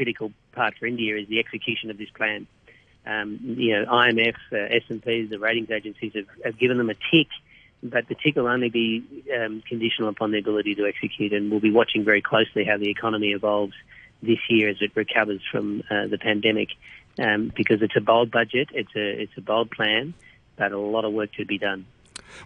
[0.00, 2.46] critical part for India is the execution of this plan.
[3.04, 7.28] Um, you know, IMF, uh, S&P, the ratings agencies have, have given them a tick,
[7.82, 9.04] but the tick will only be
[9.38, 12.88] um, conditional upon the ability to execute, and we'll be watching very closely how the
[12.88, 13.74] economy evolves
[14.22, 16.70] this year as it recovers from uh, the pandemic,
[17.18, 20.14] um, because it's a bold budget, it's a it's a bold plan,
[20.56, 21.84] but a lot of work to be done.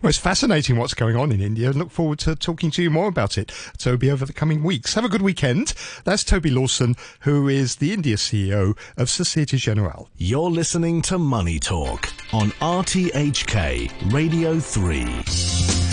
[0.03, 1.69] Well, it's fascinating what's going on in India.
[1.69, 4.95] And look forward to talking to you more about it, Toby, over the coming weeks.
[4.95, 5.75] Have a good weekend.
[6.05, 10.09] That's Toby Lawson, who is the India CEO of Societe Generale.
[10.17, 15.84] You're listening to Money Talk on RTHK Radio 3.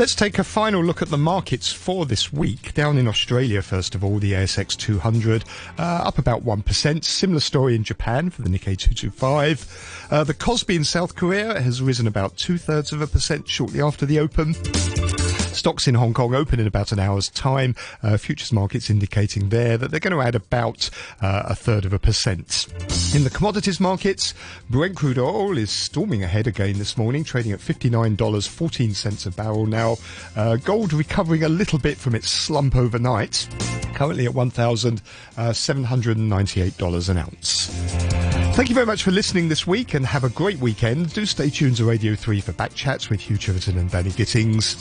[0.00, 2.72] Let's take a final look at the markets for this week.
[2.72, 5.44] Down in Australia, first of all, the ASX 200
[5.78, 7.04] uh, up about 1%.
[7.04, 10.08] Similar story in Japan for the Nikkei 225.
[10.10, 13.82] Uh, the Kospi in South Korea has risen about two thirds of a percent shortly
[13.82, 14.54] after the open.
[15.52, 17.74] Stocks in Hong Kong open in about an hour's time.
[18.02, 20.88] Uh, futures markets indicating there that they're going to add about
[21.20, 22.66] uh, a third of a percent.
[23.14, 24.32] In the commodities markets,
[24.68, 29.96] Brent crude oil is storming ahead again this morning, trading at $59.14 a barrel now.
[30.36, 33.48] Uh, gold recovering a little bit from its slump overnight,
[33.94, 38.39] currently at $1,798 an ounce.
[38.52, 41.14] Thank you very much for listening this week and have a great weekend.
[41.14, 44.74] Do stay tuned to Radio 3 for back chats with Hugh Chiverton and Danny Gittings.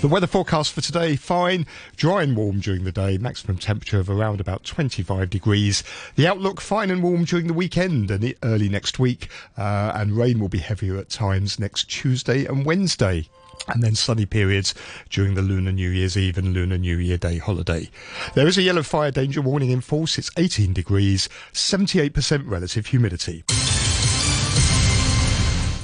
[0.00, 1.66] The weather forecast for today, fine,
[1.96, 5.84] dry and warm during the day, maximum temperature of around about 25 degrees.
[6.16, 10.16] The outlook, fine and warm during the weekend and the early next week, uh, and
[10.16, 13.28] rain will be heavier at times next Tuesday and Wednesday
[13.68, 14.74] and then sunny periods
[15.10, 17.90] during the Lunar New Year's Eve and Lunar New Year Day holiday.
[18.34, 20.18] There is a yellow fire danger warning in force.
[20.18, 23.44] It's 18 degrees, 78% relative humidity.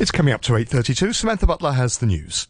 [0.00, 1.14] It's coming up to 8.32.
[1.14, 2.48] Samantha Butler has the news.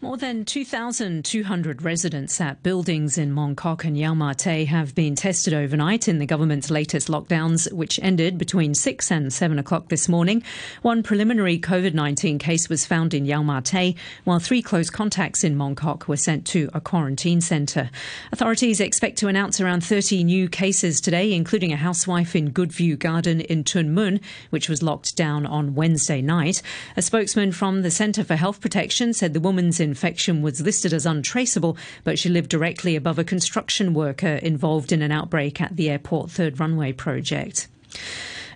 [0.00, 5.52] More than 2,200 residents at buildings in Mongkok and Yau Ma Tei have been tested
[5.52, 10.44] overnight in the government's latest lockdowns, which ended between 6 and 7 o'clock this morning.
[10.82, 15.42] One preliminary COVID 19 case was found in Yau Ma Tei, while three close contacts
[15.42, 17.90] in Mongkok were sent to a quarantine centre.
[18.30, 23.40] Authorities expect to announce around 30 new cases today, including a housewife in Goodview Garden
[23.40, 24.20] in Tuen Mun,
[24.50, 26.62] which was locked down on Wednesday night.
[26.96, 31.06] A spokesman from the Centre for Health Protection said the woman's infection was listed as
[31.06, 35.90] untraceable, but she lived directly above a construction worker involved in an outbreak at the
[35.90, 37.68] airport third runway project.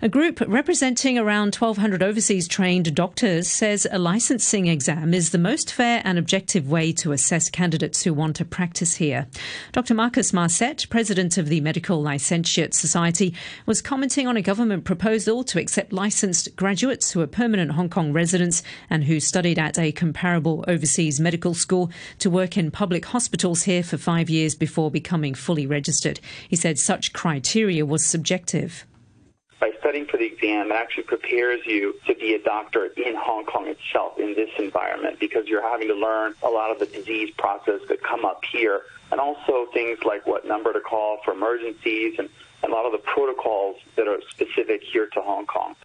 [0.05, 5.73] A group representing around 1,200 overseas trained doctors says a licensing exam is the most
[5.73, 9.29] fair and objective way to assess candidates who want to practice here.
[9.71, 9.95] Dr.
[9.95, 13.33] Marcus Marcet, president of the Medical Licentiate Society,
[13.65, 18.13] was commenting on a government proposal to accept licensed graduates who are permanent Hong Kong
[18.13, 23.63] residents and who studied at a comparable overseas medical school to work in public hospitals
[23.63, 26.19] here for five years before becoming fully registered.
[26.49, 28.85] He said such criteria was subjective
[29.63, 33.45] by studying for the exam, it actually prepares you to be a doctor in Hong
[33.45, 37.33] Kong itself in this environment because you're having to learn a lot of the disease
[37.39, 38.81] process that come up here
[39.13, 42.29] and also things like what number to call for emergencies and,
[42.65, 45.77] and a lot of the protocols that are specific here to Hong Kong.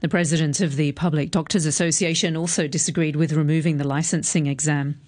[0.00, 5.00] The president of the Public Doctors Association also disagreed with removing the licensing exam.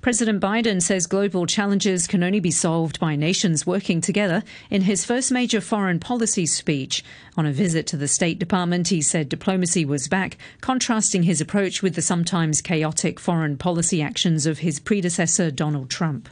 [0.00, 5.04] President Biden says global challenges can only be solved by nations working together in his
[5.04, 7.04] first major foreign policy speech.
[7.36, 11.82] On a visit to the State Department, he said diplomacy was back, contrasting his approach
[11.82, 16.28] with the sometimes chaotic foreign policy actions of his predecessor, Donald Trump.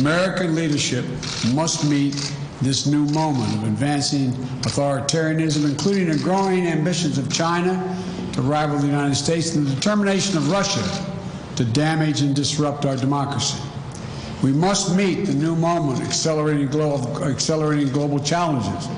[0.00, 1.04] American leadership
[1.52, 2.14] must meet
[2.62, 4.30] this new moment of advancing
[4.62, 7.96] authoritarianism, including the growing ambitions of China
[8.32, 10.82] to rival the United States and the determination of Russia
[11.58, 13.58] to damage and disrupt our democracy.
[14.44, 18.88] We must meet the new moment, accelerating global, accelerating global challenges,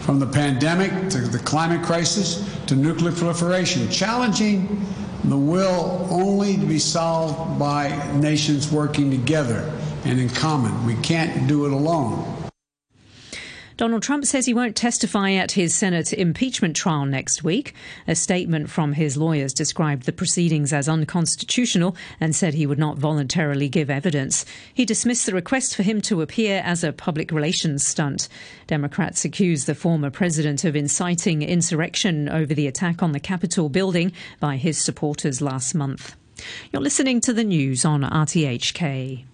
[0.00, 4.84] from the pandemic to the climate crisis to nuclear proliferation, challenging
[5.24, 9.72] the will only to be solved by nations working together
[10.04, 10.84] and in common.
[10.86, 12.37] We can't do it alone.
[13.78, 17.74] Donald Trump says he won't testify at his Senate impeachment trial next week.
[18.08, 22.98] A statement from his lawyers described the proceedings as unconstitutional and said he would not
[22.98, 24.44] voluntarily give evidence.
[24.74, 28.28] He dismissed the request for him to appear as a public relations stunt.
[28.66, 34.10] Democrats accuse the former president of inciting insurrection over the attack on the Capitol building
[34.40, 36.16] by his supporters last month.
[36.72, 39.27] You're listening to the news on RTHK.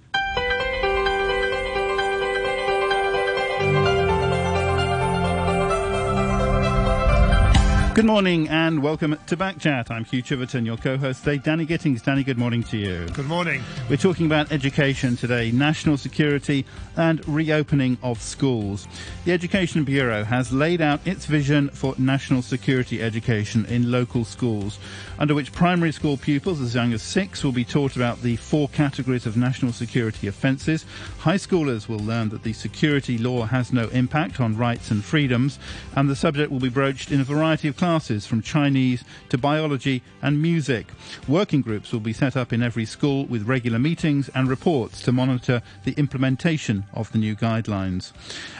[7.94, 9.88] Good morning and welcome to Backchat.
[9.88, 11.38] I'm Hugh Chiverton, your co-host today.
[11.38, 12.02] Danny Gittings.
[12.02, 13.06] Danny, good morning to you.
[13.10, 13.62] Good morning.
[13.88, 18.88] We're talking about education today, national security and reopening of schools.
[19.24, 24.80] The Education Bureau has laid out its vision for national security education in local schools,
[25.18, 28.68] under which primary school pupils as young as six will be taught about the four
[28.68, 30.84] categories of national security offences.
[31.18, 35.58] High schoolers will learn that the security law has no impact on rights and freedoms,
[35.94, 40.02] and the subject will be broached in a variety of classes from Chinese to biology
[40.22, 40.86] and music.
[41.28, 45.12] Working groups will be set up in every school with regular meetings and reports to
[45.12, 48.12] monitor the implementation of the new guidelines.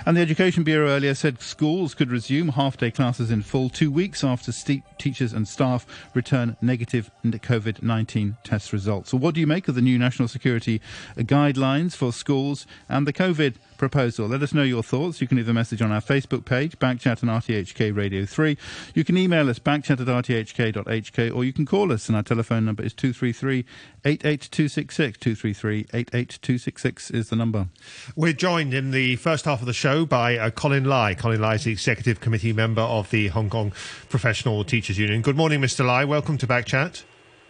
[0.06, 3.90] And the Education Bureau earlier said schools could resume half day classes in full two
[3.90, 9.10] weeks after st- teachers and staff return negative COVID 19 test results.
[9.10, 10.80] So, what do you make of the new national security
[11.16, 14.26] guidelines for schools and the COVID proposal.
[14.28, 15.20] Let us know your thoughts.
[15.20, 18.56] You can leave a message on our Facebook page, Backchat and RTHK Radio 3.
[18.94, 22.64] You can email us, backchat at rthk.hk, or you can call us, and our telephone
[22.64, 23.64] number is 233
[24.04, 25.18] 88266.
[25.18, 27.68] 233 88266 is the number.
[28.16, 31.14] We're joined in the first half of the show by uh, Colin Lai.
[31.14, 33.72] Colin Lai is the Executive Committee member of the Hong Kong
[34.08, 35.22] Professional Teachers Union.
[35.22, 35.84] Good morning, Mr.
[35.84, 36.04] Lai.
[36.04, 37.04] Welcome to Backchat.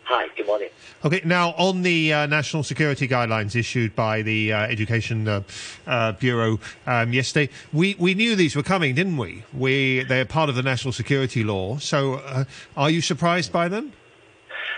[0.05, 0.69] Hi, good morning.
[1.05, 5.43] Okay, now on the uh, national security guidelines issued by the uh, Education uh,
[5.87, 9.43] uh Bureau um, yesterday, we, we knew these were coming, didn't we?
[9.53, 11.77] We they're part of the national security law.
[11.77, 13.93] So, uh, are you surprised by them?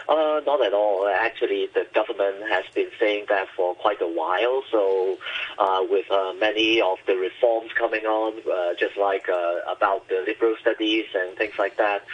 [0.08, 1.08] Uh, not at all.
[1.08, 4.62] Actually, the government has been saying that for quite a while.
[4.70, 5.18] So,
[5.58, 10.22] uh, with uh, many of the reforms coming on, uh, just like uh, about the
[10.24, 12.04] liberal studies and things like that,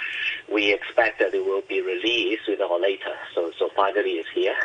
[0.50, 3.14] we expect that it will be released sooner or later.
[3.34, 4.56] So, so finally, it's here.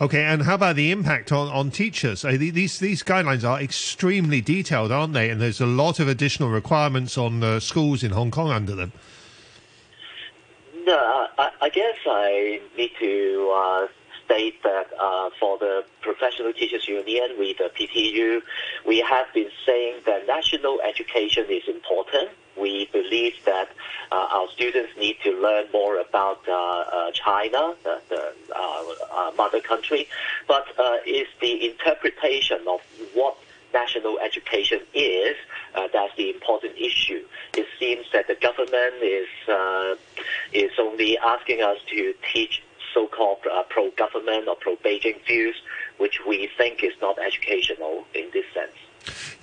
[0.00, 2.24] Okay, and how about the impact on, on teachers?
[2.24, 5.28] Uh, these these guidelines are extremely detailed, aren't they?
[5.28, 8.92] And there's a lot of additional requirements on schools in Hong Kong under them.
[10.84, 13.86] No, I, I guess I need to uh,
[14.24, 18.42] state that uh, for the Professional Teachers Union, with the PTU,
[18.86, 22.30] we have been saying that national education is important.
[22.58, 23.68] We believe that
[24.10, 29.32] uh, our students need to learn more about uh, uh, China, the, the uh, uh,
[29.36, 30.08] mother country,
[30.48, 30.66] but
[31.06, 32.80] is the interpretation of
[33.14, 33.36] what
[33.72, 35.36] national education is,
[35.74, 37.24] uh, that's the important issue.
[37.54, 39.94] It seems that the government is uh,
[40.52, 42.62] is only asking us to teach
[42.94, 45.56] so-called uh, pro-government or pro-Beijing views,
[45.98, 48.76] which we think is not educational in this sense.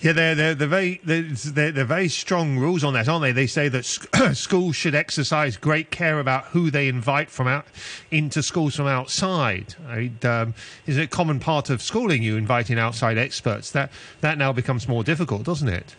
[0.02, 3.32] Yeah, they're, they're, they're very they're, they're, very strong rules on that, aren't they?
[3.32, 3.86] They say that
[4.34, 7.66] schools should exercise great care about who they invite from out
[8.12, 9.76] into schools from outside.
[10.24, 10.54] Um,
[10.86, 13.72] is it a common part of schooling you inviting outside experts?
[13.72, 13.92] That
[14.22, 15.96] that now becomes more difficult, doesn't it?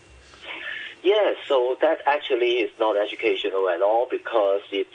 [1.22, 4.86] Yes, so that actually is not educational at all because it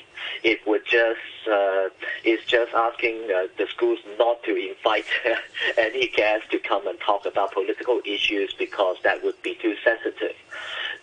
[0.44, 1.90] it would just uh,
[2.24, 5.06] it's just asking uh, the schools not to invite
[5.78, 10.36] any guests to come and talk about political issues because that would be too sensitive.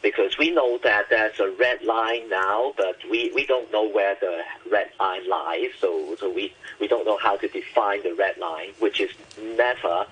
[0.03, 4.17] Because we know that there's a red line now, but we, we don't know where
[4.21, 5.71] the red line lies.
[5.81, 10.05] So so we, we don't know how to define the red line, which is never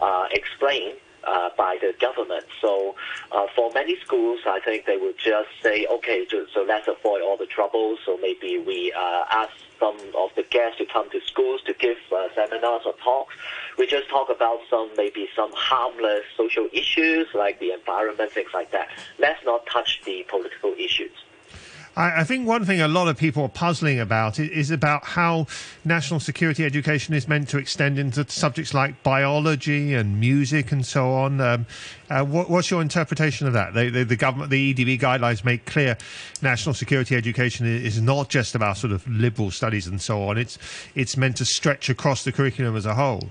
[0.00, 2.44] uh, explained uh, by the government.
[2.60, 2.94] So
[3.30, 7.36] uh, for many schools, I think they would just say, okay, so, let's avoid all
[7.36, 7.96] the trouble.
[8.04, 11.96] So maybe we uh, ask some of the guests to come to schools to give
[12.14, 13.34] uh, seminars or talks.
[13.78, 18.70] We just talk about some maybe some harmless social issues like the environment, things like
[18.70, 18.88] that.
[19.18, 21.12] Let's not touch the political issues.
[21.96, 25.46] I, I, think one thing a lot of people are puzzling about is about how
[25.84, 31.12] national security education is meant to extend into subjects like biology and music and so
[31.12, 31.40] on.
[31.40, 31.66] Um,
[32.08, 33.74] uh, what, what's your interpretation of that?
[33.74, 35.96] The government, the EDB guidelines make clear
[36.40, 40.38] national security education is not just about sort of liberal studies and so on.
[40.38, 40.58] It's
[40.94, 43.30] it's meant to stretch across the curriculum as a whole.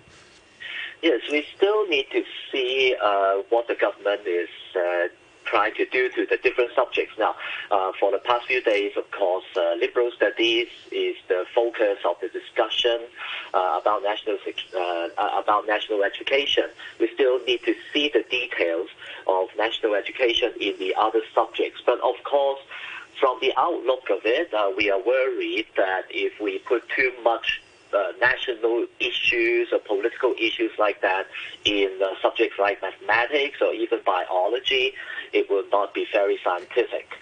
[1.01, 5.07] Yes, we still need to see uh, what the government is uh,
[5.51, 7.13] trying to do to the different subjects.
[7.19, 7.35] Now,
[7.69, 12.15] uh, for the past few days, of course, uh, liberal studies is the focus of
[12.21, 12.99] the discussion
[13.53, 16.67] uh, about national uh, about national education.
[16.99, 18.89] We still need to see the details
[19.27, 22.59] of national education in the other subjects, but of course.
[23.19, 27.61] From the outlook of it, uh, we are worried that if we put too much
[27.93, 31.27] uh, national issues or political issues like that
[31.65, 34.93] in uh, subjects like mathematics or even biology,
[35.33, 37.20] it will not be very scientific.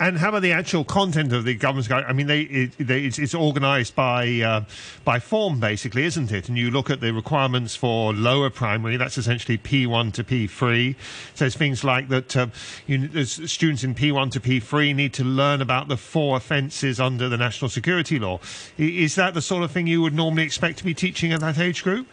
[0.00, 2.04] And how about the actual content of the government's guide?
[2.08, 4.64] I mean, they, it, they, it's, it's organised by uh,
[5.04, 6.48] by form, basically, isn't it?
[6.48, 8.96] And you look at the requirements for lower primary.
[8.96, 10.96] That's essentially P1 to P3.
[11.34, 12.50] Says things like that um,
[12.88, 17.36] you, students in P1 to P3 need to learn about the four offences under the
[17.36, 18.40] national security law.
[18.76, 21.56] Is that the sort of thing you would normally expect to be teaching at that
[21.56, 22.08] age group?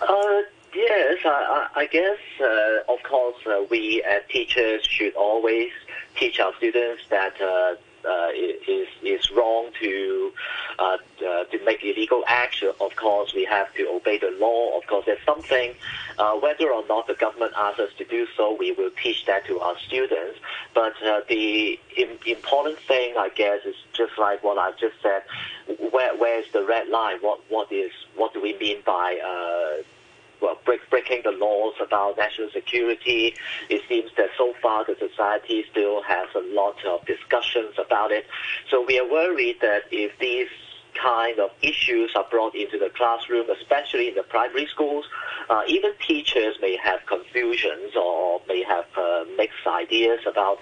[0.00, 0.40] Uh,
[0.74, 5.70] yes, I, I guess, uh, of course, uh, we as teachers should always
[6.18, 7.74] teach our students that uh,
[8.08, 10.32] uh, is is wrong to
[10.78, 10.96] uh,
[11.26, 12.72] uh, to make illegal action.
[12.80, 14.78] Of course, we have to obey the law.
[14.78, 15.74] Of course, there's something.
[16.18, 19.46] Uh, whether or not the government asks us to do so, we will teach that
[19.46, 20.38] to our students.
[20.74, 25.22] But uh, the Im- important thing, I guess, is just like what I've just said.
[25.90, 27.18] Where where is the red line?
[27.20, 29.18] What what is what do we mean by
[30.40, 33.34] well, break, breaking the laws about national security.
[33.68, 38.26] It seems that so far the society still has a lot of discussions about it.
[38.70, 40.48] So we are worried that if these
[41.00, 45.04] kind of issues are brought into the classroom, especially in the primary schools,
[45.48, 50.58] uh, even teachers may have confusions or may have uh, mixed ideas about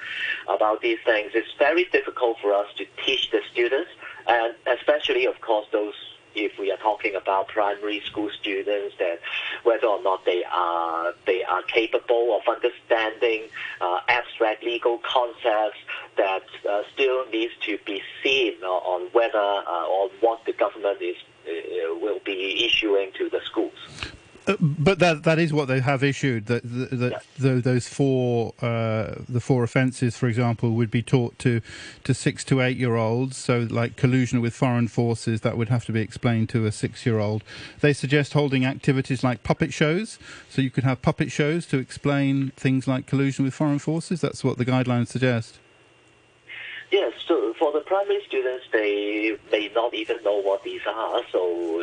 [0.49, 1.30] about these things.
[1.35, 3.90] It's very difficult for us to teach the students,
[4.26, 5.95] and especially, of course, those
[6.37, 9.21] if we are talking about primary school students, that
[9.64, 13.43] whether or not they are they are capable of understanding
[13.81, 15.78] uh, abstract legal concepts
[16.16, 21.16] that uh, still needs to be seen on whether uh, on what the government is
[21.47, 23.73] uh, will be issuing to the schools.
[24.47, 26.47] Uh, but that that is what they have issued.
[26.47, 27.19] That, that, yeah.
[27.38, 31.61] the, those four uh, the four offences, for example, would be taught to
[32.05, 33.37] to six to eight year olds.
[33.37, 37.05] So, like collusion with foreign forces, that would have to be explained to a six
[37.05, 37.43] year old.
[37.81, 40.19] They suggest holding activities like puppet shows.
[40.49, 44.21] So you could have puppet shows to explain things like collusion with foreign forces.
[44.21, 45.59] That's what the guidelines suggest.
[46.93, 51.21] Yes, so for the primary students, they may not even know what these are.
[51.33, 51.83] So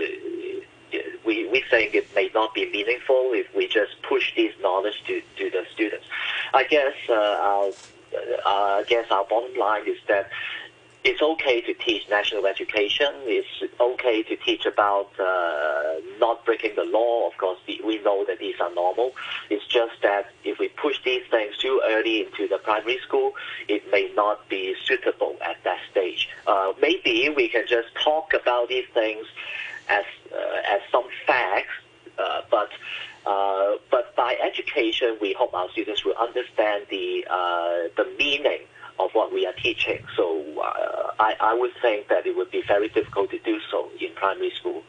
[1.26, 5.22] we, we think it may not be meaningful if we just push this knowledge to,
[5.38, 6.06] to the students.
[6.54, 7.68] I guess uh, our,
[8.46, 10.30] uh, I guess our bottom line is that
[11.04, 13.12] it's okay to teach national education.
[13.26, 17.28] It's okay to teach about uh, not breaking the law.
[17.28, 19.12] Of course, we know that these are normal.
[19.50, 23.34] It's just that if we push these things too early into the primary school,
[23.68, 26.30] it may not be suitable at that stage.
[26.48, 29.26] Uh, maybe we can just talk about these things
[29.90, 30.06] as
[30.36, 31.74] as some facts,
[32.18, 32.70] uh, but
[33.26, 37.26] uh, but by education, we hope our students will understand the
[37.98, 38.60] the meaning
[39.00, 40.00] of what we are teaching.
[40.16, 40.44] So
[41.20, 44.52] I, I would think that it would be very difficult to do so in primary
[44.52, 44.84] school.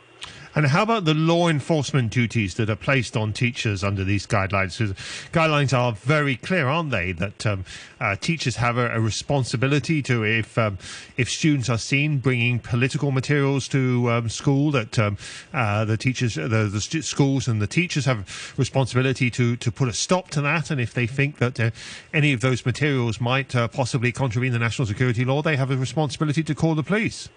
[0.57, 4.73] And how about the law enforcement duties that are placed on teachers under these guidelines?
[4.73, 4.87] So
[5.33, 7.11] guidelines are very clear, aren't they?
[7.11, 7.65] That um,
[8.01, 10.79] uh, teachers have a, a, responsibility to, if um,
[11.17, 15.19] if students are seen bringing political materials to um, school, that um,
[15.53, 19.93] uh, the teachers, the, the schools, and the teachers have responsibility to to put a
[19.93, 20.71] stop to that.
[20.71, 21.71] And if they think that uh,
[22.13, 25.77] any of those materials might uh, possibly contravene the national security law, they have a
[25.77, 27.29] responsibility to call the police.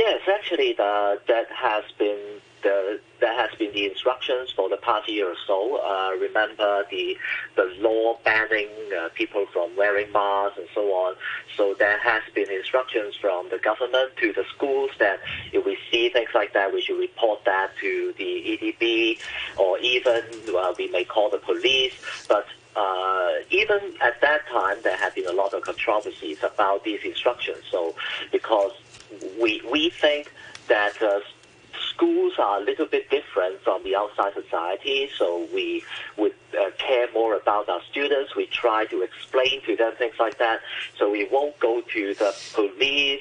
[0.00, 5.10] Yes, actually, the, that has been the that has been the instructions for the past
[5.10, 5.76] year or so.
[5.76, 7.18] Uh, remember the
[7.54, 11.16] the law banning uh, people from wearing masks and so on.
[11.54, 15.20] So there has been instructions from the government to the schools that
[15.52, 19.18] if we see things like that, we should report that to the EDB,
[19.58, 20.22] or even
[20.56, 21.92] uh, we may call the police.
[22.26, 27.00] But uh, even at that time, there have been a lot of controversies about these
[27.04, 27.64] instructions.
[27.70, 27.94] So,
[28.32, 28.72] because
[29.40, 30.32] we we think
[30.68, 31.20] that uh,
[32.00, 35.84] schools are a little bit different from the outside society, so we
[36.16, 38.34] would uh, care more about our students.
[38.34, 40.60] We try to explain to them things like that,
[40.98, 43.20] so we won't go to the police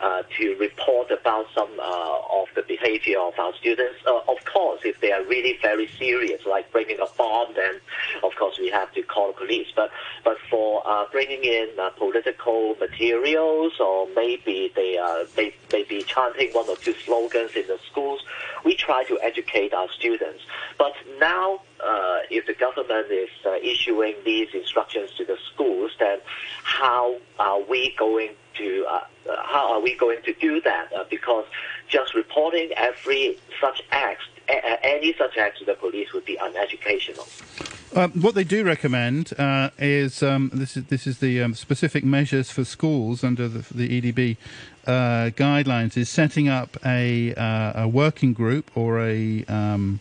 [0.00, 3.96] uh, to report about some uh, of the behavior of our students.
[4.06, 7.80] Uh, of course, if they are really very serious, like bringing a bomb, then
[8.22, 9.68] of course we have to call the police.
[9.74, 9.90] But
[10.24, 16.50] but for uh, bringing in uh, political materials, or maybe they are may, maybe chanting
[16.52, 18.19] one or two slogans in the schools,
[18.64, 20.42] we try to educate our students.
[20.78, 26.18] But now, uh, if the government is uh, issuing these instructions to the schools, then
[26.62, 29.00] how are we going to uh,
[29.30, 30.92] uh how are we going to do that?
[30.92, 31.46] Uh, because
[31.88, 37.26] just reporting every such act, any such act to the police would be uneducational.
[37.92, 42.04] Um, what they do recommend uh, is um, this is this is the um, specific
[42.04, 44.36] measures for schools under the, the EDB
[44.90, 50.00] uh, guidelines is setting up a uh, a working group or a um,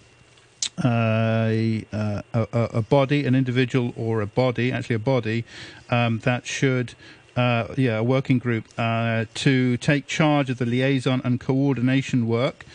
[0.83, 5.45] a, uh, a, a body, an individual or a body, actually a body,
[5.89, 6.93] um, that should.
[7.35, 12.65] Uh, yeah, a working group uh, to take charge of the liaison and coordination work.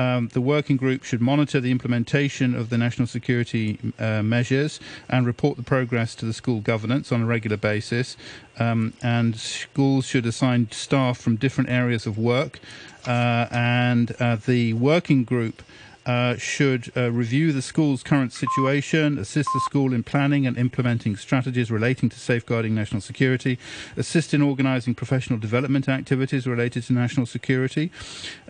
[0.00, 4.80] Um, the working group should monitor the implementation of the national security uh, measures
[5.10, 8.16] and report the progress to the school governance on a regular basis.
[8.58, 12.60] Um, and schools should assign staff from different areas of work.
[13.06, 15.62] Uh, and uh, the working group
[16.10, 21.14] uh, should uh, review the school's current situation, assist the school in planning and implementing
[21.14, 23.58] strategies relating to safeguarding national security,
[23.96, 27.92] assist in organising professional development activities related to national security,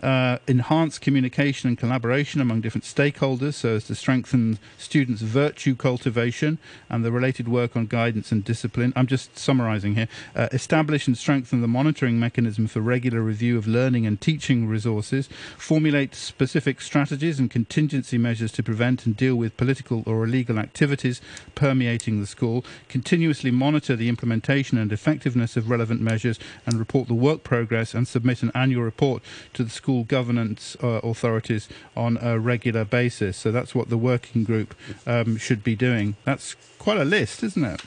[0.01, 6.57] uh, enhance communication and collaboration among different stakeholders so as to strengthen students' virtue cultivation
[6.89, 8.91] and the related work on guidance and discipline.
[8.95, 10.07] I'm just summarising here.
[10.35, 15.29] Uh, establish and strengthen the monitoring mechanism for regular review of learning and teaching resources,
[15.57, 21.21] formulate specific strategies and contingency measures to prevent and deal with political or illegal activities
[21.53, 27.13] permeating the school, continuously monitor the implementation and effectiveness of relevant measures, and report the
[27.13, 29.21] work progress and submit an annual report
[29.53, 33.35] to the school governance uh, authorities on a regular basis.
[33.35, 34.73] So that's what the working group
[35.05, 36.15] um, should be doing.
[36.23, 37.81] That's quite a list, isn't it?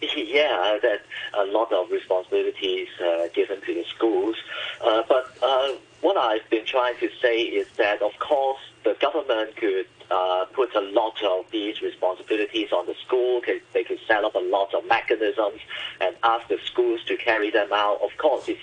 [0.16, 1.02] Yeah, that
[1.34, 4.36] a lot of responsibilities uh, given to the schools.
[4.80, 9.56] Uh, but uh, what I've been trying to say is that, of course, the government
[9.56, 13.42] could uh, put a lot of these responsibilities on the school.
[13.72, 15.60] They could set up a lot of mechanisms
[16.00, 18.00] and ask the schools to carry them out.
[18.02, 18.60] Of course, it's,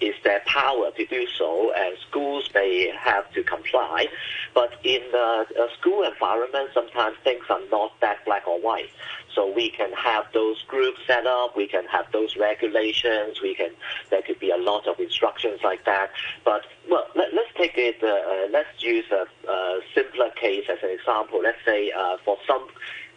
[0.00, 4.06] it's their power to do so, and schools may have to comply.
[4.54, 8.90] But in a, a school environment, sometimes things are not that black or white.
[9.36, 13.70] So we can have those groups set up, we can have those regulations, we can
[14.10, 16.10] there could be a lot of instructions like that.
[16.42, 18.02] But well, let, us take it.
[18.02, 21.40] Uh, uh, let's use a, a, simpler case as an example.
[21.42, 22.66] Let's say uh, for some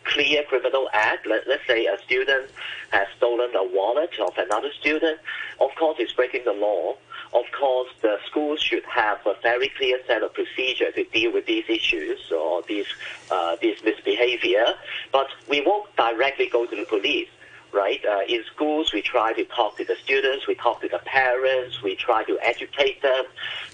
[0.04, 1.26] clear criminal act.
[1.26, 2.50] Let, us say a student
[2.92, 5.20] has stolen a wallet of another student.
[5.62, 6.98] Of course, he's breaking the law.
[7.34, 11.46] Of course, the schools should have a very clear set of procedure to deal with
[11.46, 12.88] these issues or these
[13.30, 14.66] uh, this misbehavior.
[15.12, 17.30] But we won't directly go to the police
[17.72, 18.04] right?
[18.06, 21.82] Uh, in schools, we try to talk to the students, we talk to the parents,
[21.82, 23.26] we try to educate them.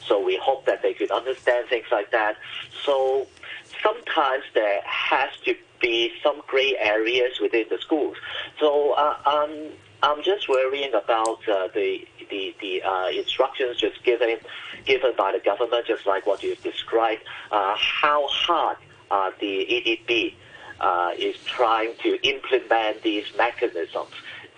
[0.06, 2.38] So we hope that they could understand things like that.
[2.84, 3.28] So
[3.82, 8.18] sometimes there has to be some gray areas within the schools.
[8.60, 9.70] So uh, um,
[10.06, 14.38] I'm just worrying about uh, the the, the uh, instructions just given
[14.86, 17.24] given by the government, just like what you've described.
[17.52, 18.78] Uh, how hard
[19.10, 20.36] uh, the EDB
[20.80, 24.12] uh, is trying to implement these mechanisms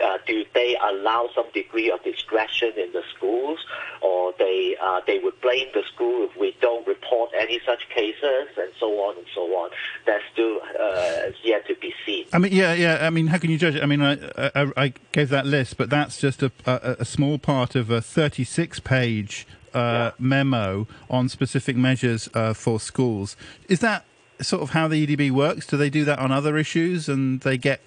[0.03, 3.59] uh, do they allow some degree of discretion in the schools,
[4.01, 8.47] or they uh, they would blame the school if we don't report any such cases,
[8.57, 9.69] and so on and so on.
[10.05, 12.25] That's still uh, yet to be seen.
[12.33, 12.99] I mean, yeah, yeah.
[13.01, 13.83] I mean, how can you judge it?
[13.83, 17.37] I mean, I, I, I gave that list, but that's just a, a, a small
[17.37, 20.11] part of a 36-page uh, yeah.
[20.19, 23.35] memo on specific measures uh, for schools.
[23.69, 24.05] Is that
[24.41, 25.67] sort of how the EDB works?
[25.67, 27.81] Do they do that on other issues, and they get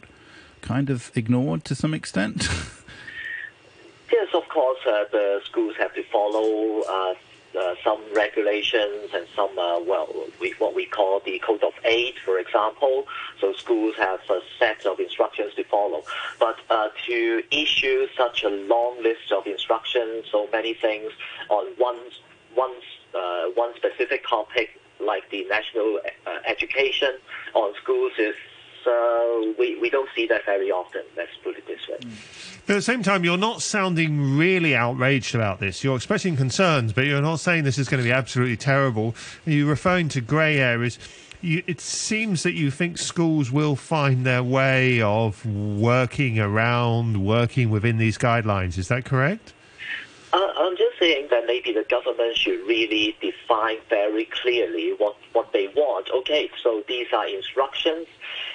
[0.61, 2.49] kind of ignored to some extent?
[4.13, 7.15] yes, of course, uh, the schools have to follow uh,
[7.59, 10.09] uh, some regulations and some, uh, well,
[10.41, 13.07] we, what we call the Code of Aid, for example.
[13.41, 16.03] So schools have a set of instructions to follow.
[16.39, 21.13] But uh, to issue such a long list of instructions, so many things
[21.49, 21.99] on one,
[22.55, 22.73] one,
[23.15, 26.01] uh, one specific topic, like the national
[26.47, 27.11] education
[27.55, 28.35] on schools is
[28.85, 31.99] so we, we don't see that very often, let's put it this way.
[32.67, 35.83] But at the same time, you're not sounding really outraged about this.
[35.83, 39.15] You're expressing concerns, but you're not saying this is going to be absolutely terrible.
[39.45, 40.99] You're referring to grey areas.
[41.41, 47.71] You, it seems that you think schools will find their way of working around, working
[47.71, 48.77] within these guidelines.
[48.79, 49.53] Is that correct?
[50.33, 55.53] Uh, I'm just saying that maybe the government should really define very clearly what, what
[55.53, 56.09] they want.
[56.19, 58.07] Okay, so these are instructions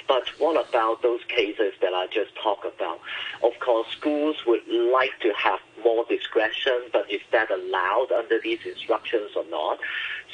[0.07, 2.99] but what about those cases that I just talked about?
[3.43, 8.59] Of course, schools would like to have more discretion, but is that allowed under these
[8.65, 9.79] instructions or not?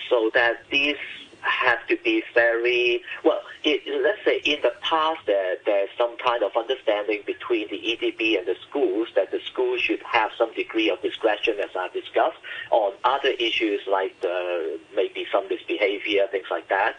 [0.10, 0.97] So that these
[1.41, 3.41] have to be very well.
[3.63, 8.38] It, let's say in the past there there's some kind of understanding between the EDB
[8.38, 12.38] and the schools that the schools should have some degree of discretion, as I discussed,
[12.71, 16.95] on other issues like the, maybe some misbehavior, things like that.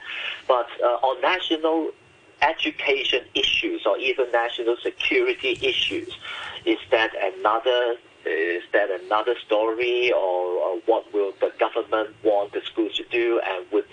[0.47, 1.93] But uh, on national
[2.43, 6.17] education issues or even national security issues.
[6.65, 12.61] Is that another is that another story or, or, what will the government want the
[12.61, 13.85] schools to do and would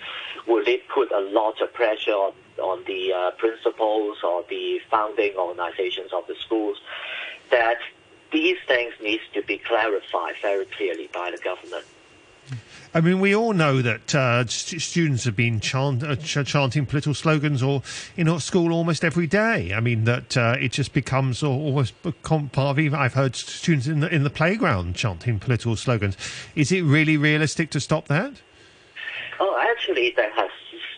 [0.47, 5.33] will it put a lot of pressure on, on the uh, principals or the founding
[5.35, 6.77] organizations of the schools
[7.49, 7.77] that
[8.31, 11.85] these things needs to be clarified very clearly by the government.
[12.91, 16.87] I mean, we all know that uh, st- students have been chant- uh, ch- chanting
[16.87, 17.83] political slogans or
[18.17, 19.73] in school almost every day.
[19.73, 22.97] I mean, that uh, it just becomes almost part of even.
[22.97, 26.17] I've heard students in the in the playground chanting political slogans.
[26.55, 28.41] Is it really realistic to stop that?
[29.39, 30.49] Oh, actually, that has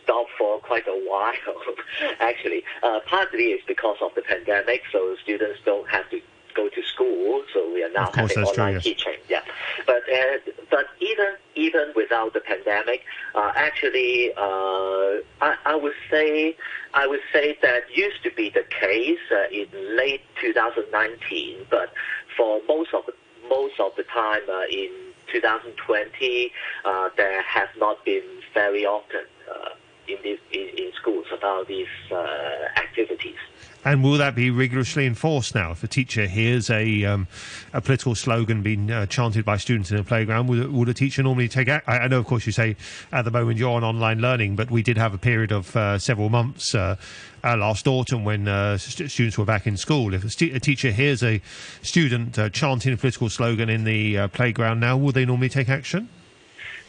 [0.01, 1.33] stopped for quite a while.
[2.21, 6.21] actually, uh, partly it's because of the pandemic, so students don't have to
[6.55, 8.83] go to school, so we are now having online true, yes.
[8.83, 9.17] teaching.
[9.29, 9.41] Yeah,
[9.85, 13.03] but uh, but even even without the pandemic,
[13.35, 16.55] uh, actually, uh, I, I would say
[16.93, 21.93] I would say that used to be the case uh, in late 2019, but
[22.35, 23.13] for most of the
[23.49, 24.89] most of the time uh, in
[25.31, 26.51] 2020,
[26.85, 29.25] uh, there has not been very often
[30.07, 31.87] in, this, in, in schools about these
[32.75, 33.37] activities.
[33.83, 35.71] And will that be rigorously enforced now?
[35.71, 37.27] If a teacher hears a um,
[37.73, 41.23] a political slogan being uh, chanted by students in a playground, would, would a teacher
[41.23, 41.67] normally take?
[41.67, 41.89] Act?
[41.89, 42.75] I, I know, of course, you say
[43.11, 45.97] at the moment you're on online learning, but we did have a period of uh,
[45.97, 46.95] several months uh,
[47.43, 50.13] uh last autumn when uh, st- students were back in school.
[50.13, 51.41] If a, st- a teacher hears a
[51.81, 56.07] student uh, chanting a political slogan in the playground now, would they normally take action?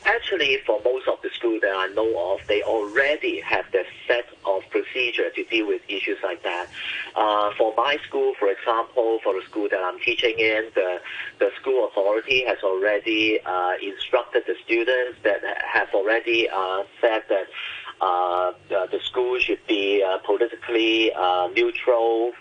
[0.04, 1.21] Actually, for most of
[1.62, 6.18] that I know of, they already have the set of procedure to deal with issues
[6.22, 6.66] like that.
[7.16, 11.00] Uh, for my school, for example, for the school that I'm teaching in, the,
[11.38, 15.40] the school authority has already uh, instructed the students that
[15.72, 17.46] have already uh, said that
[18.00, 22.32] uh, the school should be uh, politically uh, neutral.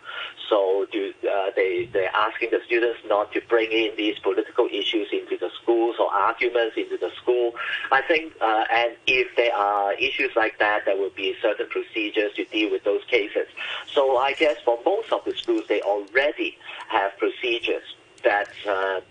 [0.49, 5.07] So do, uh, they, they're asking the students not to bring in these political issues
[5.13, 5.40] into the
[5.71, 7.53] schools or arguments into the school.
[7.91, 12.34] I think, uh, and if there are issues like that, there will be certain procedures
[12.36, 13.47] to deal with those cases.
[13.93, 16.57] So I guess for most of the schools, they already
[16.89, 17.84] have procedures
[18.23, 19.01] that uh,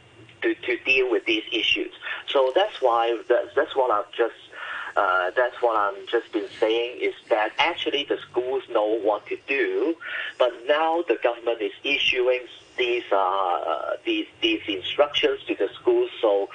[0.43, 1.93] to, to deal with these issues.
[2.29, 4.35] So that's why that's, that's what I've just
[4.97, 9.39] uh, that's what I'm just been saying is that actually the schools know what to
[9.47, 9.95] do,
[10.39, 12.41] but now the government is issuing
[12.81, 16.11] these uh, these these instructions to the schools.
[16.21, 16.49] So,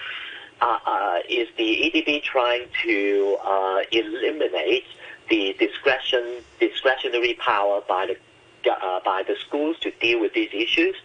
[0.59, 4.85] uh, uh is the EDB trying to uh, eliminate
[5.29, 10.95] the discretion discretionary power by the uh, by the schools to deal with these issues?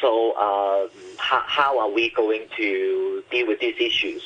[0.00, 0.34] So,
[1.18, 4.22] how, how are we going to deal with these issues?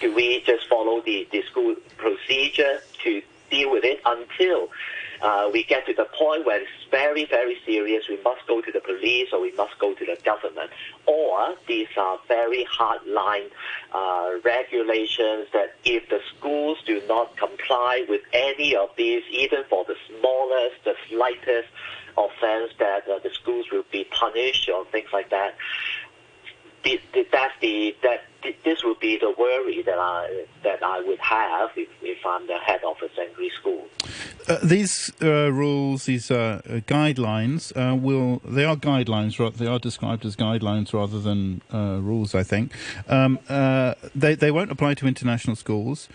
[0.00, 4.70] Do we just follow the, the school procedure to deal with it until
[5.22, 8.72] uh, we get to the point where it's very, very serious, we must go to
[8.72, 10.70] the police or we must go to the government.
[11.06, 13.48] Or these are very hard line
[13.92, 19.84] uh, regulations that if the schools do not comply with any of these, even for
[19.84, 21.68] the smallest, the slightest
[22.16, 25.56] offense, that uh, the schools will be punished or things like that
[26.84, 28.24] that's the that
[28.64, 32.58] this would be the worry that I that I would have if, if I'm the
[32.58, 33.86] head of a secondary school.
[34.48, 39.36] Uh, these uh, rules, these uh, guidelines, uh, will they are guidelines.
[39.56, 42.34] They are described as guidelines rather than uh, rules.
[42.34, 42.72] I think
[43.08, 46.08] um, uh, they they won't apply to international schools.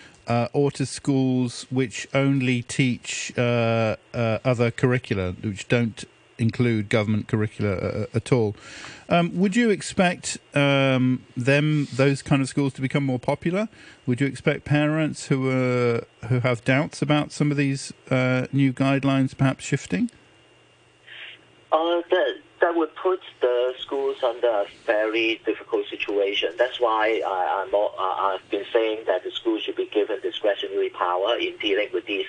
[0.54, 6.06] or to schools which only teach other curricula, which don't
[6.44, 8.56] include government curricula at all.
[9.10, 13.68] Um, would you expect um, them, those kind of schools, to become more popular?
[14.06, 18.72] Would you expect parents who are, who have doubts about some of these uh, new
[18.74, 20.10] guidelines perhaps shifting?
[21.74, 26.52] Uh, that that would put the schools under a very difficult situation.
[26.56, 31.36] That's why I, am I've been saying that the schools should be given discretionary power
[31.36, 32.28] in dealing with these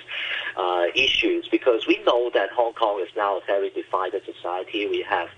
[0.57, 4.87] uh, issues because we know that Hong Kong is now a very divided society.
[4.87, 5.29] We have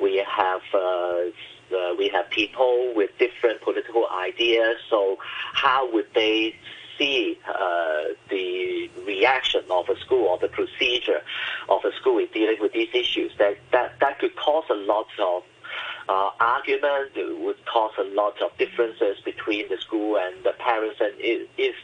[0.00, 4.76] we have uh, uh, we have people with different political ideas.
[4.88, 5.18] So
[5.52, 6.54] how would they
[6.98, 11.22] see uh, the reaction of a school or the procedure
[11.68, 13.32] of a school in dealing with these issues?
[13.38, 15.42] That that that could cause a lot of
[16.08, 17.12] uh, argument.
[17.14, 21.48] It would cause a lot of differences between the school and the parents, and it
[21.58, 21.74] is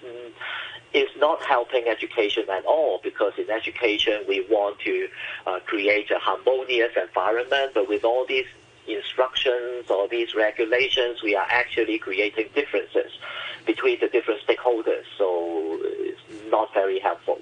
[0.94, 5.08] is not helping education at all because in education we want to
[5.46, 8.46] uh, create a harmonious environment, but with all these
[8.86, 13.10] instructions or these regulations, we are actually creating differences
[13.66, 15.04] between the different stakeholders.
[15.18, 16.20] So it's
[16.50, 17.40] not very helpful.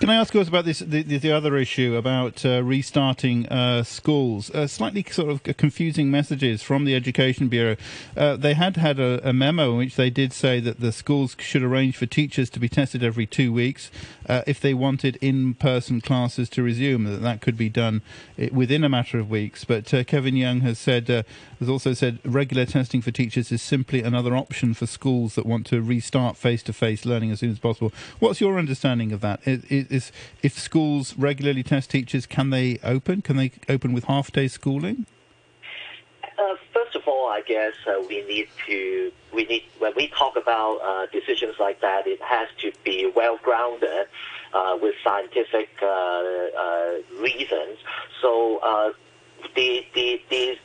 [0.00, 0.80] Can I ask you about this?
[0.80, 4.50] The, the, the other issue about uh, restarting uh, schools.
[4.50, 7.76] Uh, slightly sort of confusing messages from the Education Bureau.
[8.16, 11.36] Uh, they had had a, a, memo in which they did say that the schools
[11.38, 13.90] should arrange for teachers to be tested every two weeks
[14.28, 17.04] uh, if they wanted in-person classes to resume.
[17.04, 18.02] That that could be done
[18.38, 19.64] eh, within a matter of weeks.
[19.64, 21.08] But uh, Kevin Yeung has said
[21.62, 25.64] has also said regular testing for teachers is simply another option for schools that want
[25.66, 27.92] to restart face-to-face learning as soon as possible.
[28.18, 29.40] What's your understanding of that?
[29.72, 33.22] Is, if schools regularly test teachers, can they open?
[33.22, 35.06] Can they open with half-day schooling?
[36.38, 40.36] Uh, first of all, I guess uh, we need to we need when we talk
[40.36, 44.06] about uh, decisions like that, it has to be well grounded
[44.52, 47.78] uh, with scientific uh, uh, reasons.
[48.20, 48.94] So
[49.54, 50.58] the the the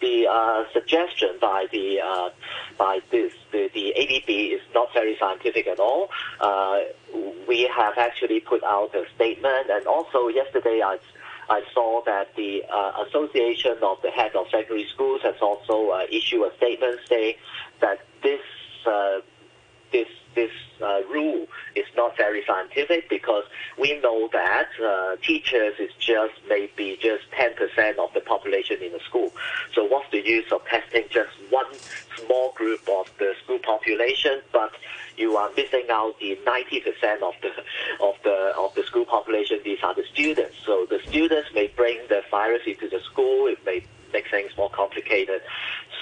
[0.00, 2.30] the uh, suggestion by the uh,
[2.78, 6.10] by this the, the EDB is not very scientific at all.
[6.40, 6.80] Uh,
[7.48, 10.98] we have actually put out a statement, and also yesterday I.
[11.48, 16.02] I saw that the uh, Association of the Head of Secondary Schools has also uh,
[16.10, 17.36] issued a statement saying
[17.80, 18.40] that this
[18.84, 19.20] uh,
[19.92, 23.42] this this uh, rule is not very scientific because
[23.80, 29.00] we know that uh, teachers is just maybe just 10% of the population in the
[29.00, 29.32] school.
[29.74, 31.66] So what's the use of testing just one
[32.24, 34.72] small group of the school population, but
[35.16, 37.50] you are missing out the 90% of the
[38.04, 39.58] of the of the school population.
[39.64, 40.56] These are the students.
[40.64, 43.46] So the students may bring the virus into the school.
[43.46, 45.40] It may make things more complicated.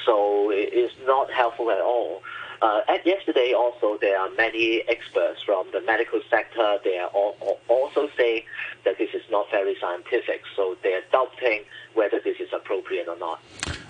[0.04, 2.22] So it is not helpful at all.
[2.64, 6.78] Uh, at yesterday, also there are many experts from the medical sector.
[6.82, 8.44] They are all, all also saying
[8.86, 10.40] that this is not very scientific.
[10.56, 13.42] So they are doubting whether this is appropriate or not.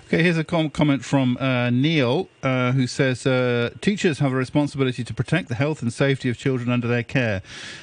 [0.07, 4.35] Okay, here's a com- comment from uh, Neil, uh, who says uh, teachers have a
[4.35, 7.41] responsibility to protect the health and safety of children under their care.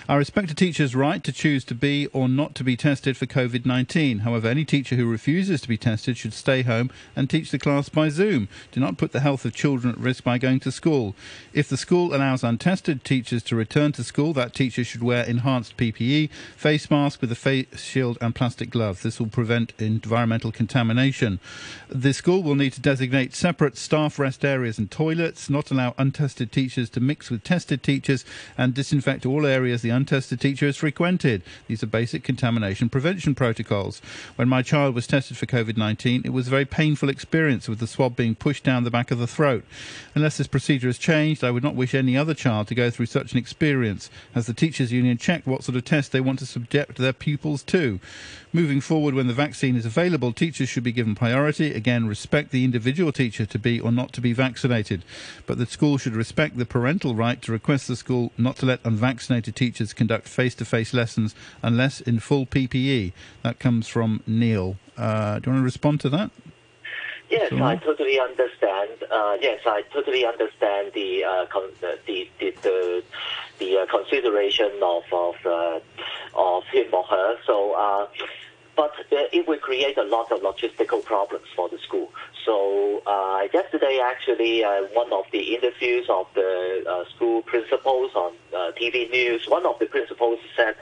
[0.09, 3.27] I respect a teacher's right to choose to be or not to be tested for
[3.27, 4.21] COVID 19.
[4.21, 7.89] However, any teacher who refuses to be tested should stay home and teach the class
[7.89, 8.49] by Zoom.
[8.71, 11.17] Do not put the health of children at risk by going to school.
[11.53, 15.77] If the school allows untested teachers to return to school, that teacher should wear enhanced
[15.77, 19.03] PPE, face mask with a face shield, and plastic gloves.
[19.03, 21.41] This will prevent environmental contamination.
[22.13, 26.53] The school will need to designate separate staff rest areas and toilets, not allow untested
[26.53, 28.27] teachers to mix with tested teachers,
[28.59, 31.43] and disinfect all areas the untested teacher has frequented.
[31.69, 34.03] These are basic contamination prevention protocols.
[34.37, 37.79] When my child was tested for COVID 19, it was a very painful experience with
[37.79, 39.65] the swab being pushed down the back of the throat.
[40.15, 43.07] Unless this procedure has changed, I would not wish any other child to go through
[43.07, 44.11] such an experience.
[44.35, 47.63] Has the Teachers Union checked what sort of test they want to subject their pupils
[47.63, 48.01] to?
[48.55, 51.73] Moving forward, when the vaccine is available, teachers should be given priority.
[51.73, 55.05] Again, respect the individual teacher to be or not to be vaccinated.
[55.47, 58.81] But the school should respect the parental right to request the school not to let
[58.85, 63.15] unvaccinated teachers conduct face to face lessons unless in full PPE.
[63.43, 64.77] That comes from Neil.
[64.99, 66.31] Uh, do you want to respond to that?
[67.31, 68.91] Yes, I totally understand.
[69.11, 73.03] Uh, yes, I totally understand the uh, con- the the the,
[73.59, 75.81] the uh, consideration of of uh,
[76.35, 77.37] of him or her.
[77.47, 78.07] So uh,
[78.77, 82.09] but uh, it will create a lot of logistical problems for the school.
[82.45, 88.33] So uh, yesterday, actually, uh, one of the interviews of the uh, school principals on
[88.55, 90.75] uh, TV news, one of the principals said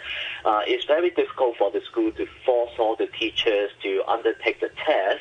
[0.44, 4.70] uh, it's very difficult for the school to force all the teachers to undertake the
[4.84, 5.20] test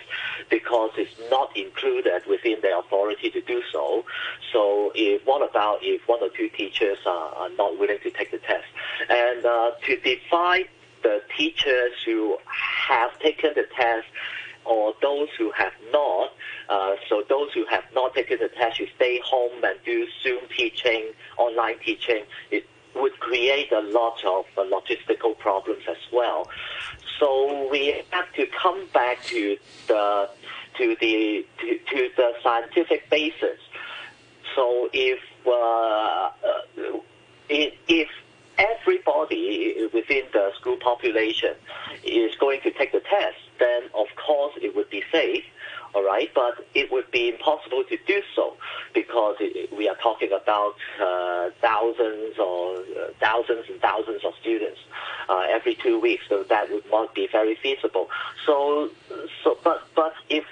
[0.49, 4.05] because it's not included within their authority to do so.
[4.53, 8.31] So, if what about if one or two teachers are, are not willing to take
[8.31, 8.65] the test?
[9.09, 10.65] And to define
[11.03, 14.07] the teachers who have taken the test
[14.65, 16.31] or those who have not.
[16.69, 20.41] Uh, so those who have not taken the test should stay home and do Zoom
[20.55, 22.23] teaching, online teaching.
[22.51, 26.49] It would create a lot of uh, logistical problems as well.
[27.19, 29.57] So we have to come back to
[29.87, 30.29] the
[30.77, 33.59] to the to, to the scientific basis.
[34.55, 36.31] So if uh, uh
[37.49, 38.09] if
[38.59, 41.55] everybody within the school population
[42.03, 45.43] is going to take the test, then of course it would be safe,
[45.95, 46.29] all right?
[46.35, 48.57] But it would be impossible to do so
[48.93, 49.37] because
[49.75, 54.79] we are talking about uh, thousands or uh, thousands and thousands of students
[55.29, 58.09] uh, every two weeks, so that would not be very feasible.
[58.45, 58.89] So,
[59.43, 60.43] so, but but if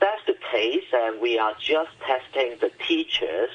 [0.00, 3.50] that's the case, and we are just testing the teachers.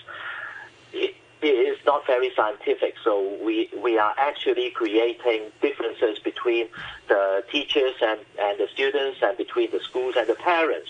[1.45, 2.95] It, is not very scientific.
[3.03, 6.67] So we, we are actually creating differences between
[7.07, 10.89] the teachers and, and the students and between the schools and the parents.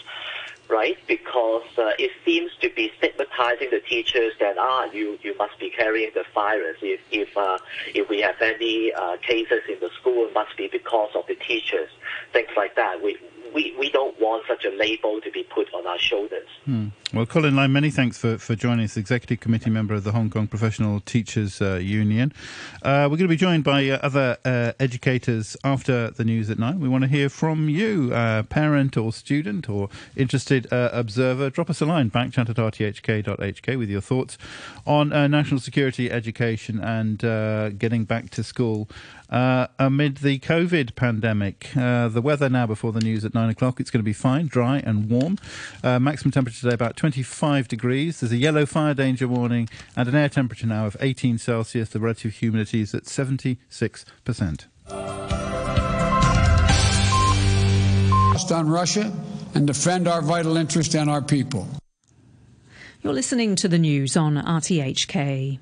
[0.69, 0.97] right?
[1.07, 5.69] Because uh, it seems to be stigmatizing the teachers that ah, you, you must be
[5.69, 6.77] carrying the virus.
[6.81, 7.59] If if uh,
[7.93, 11.35] if we have any uh, cases in the school, it must be because of the
[11.35, 11.89] teachers.
[12.33, 13.03] Things like that.
[13.03, 13.17] We
[13.53, 16.47] we, we don't want such a label to be put on our shoulders.
[16.65, 16.87] Hmm.
[17.15, 20.29] Well, Colin Lai, many thanks for, for joining us, Executive Committee member of the Hong
[20.29, 22.33] Kong Professional Teachers uh, Union.
[22.83, 26.59] Uh, we're going to be joined by uh, other uh, educators after the news at
[26.59, 26.81] nine.
[26.81, 31.49] We want to hear from you, uh, parent or student or interested uh, observer.
[31.49, 34.37] Drop us a line, backchat at rthk.hk with your thoughts
[34.85, 37.19] on national security education and
[37.79, 38.89] getting back to school
[39.29, 41.75] uh, amid the COVID pandemic.
[41.75, 43.79] Uh, the weather now before the news at nine o'clock.
[43.79, 45.37] It's going to be fine, dry and warm.
[45.83, 48.19] Uh, maximum temperature today about 25 degrees.
[48.19, 51.89] There's a yellow fire danger warning and an air temperature now of 18 Celsius.
[51.89, 54.65] The relative humidity is at 76%.
[58.51, 59.13] On Russia
[59.53, 61.67] and defend our vital interest and our people.
[63.03, 65.59] You're listening to the news on RTHK.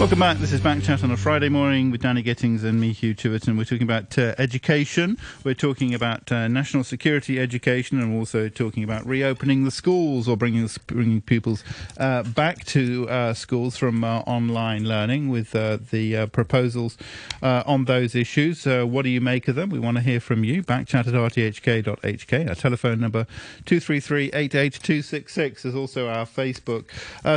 [0.00, 0.38] Welcome back.
[0.38, 3.58] This is Back Chat on a Friday morning with Danny Gittings and me, Hugh Chiverton.
[3.58, 5.18] We're talking about uh, education.
[5.44, 10.38] We're talking about uh, national security education, and also talking about reopening the schools or
[10.38, 11.62] bringing bringing pupils
[11.98, 16.96] uh, back to uh, schools from uh, online learning with uh, the proposals
[17.42, 18.64] on those issues.
[18.64, 19.68] what do you make of them?
[19.68, 20.62] We want to hear from you.
[20.62, 22.48] Backchat at rthk.hk.
[22.48, 23.26] Our telephone number
[23.66, 26.86] two three three eight eight two six six is also our Facebook.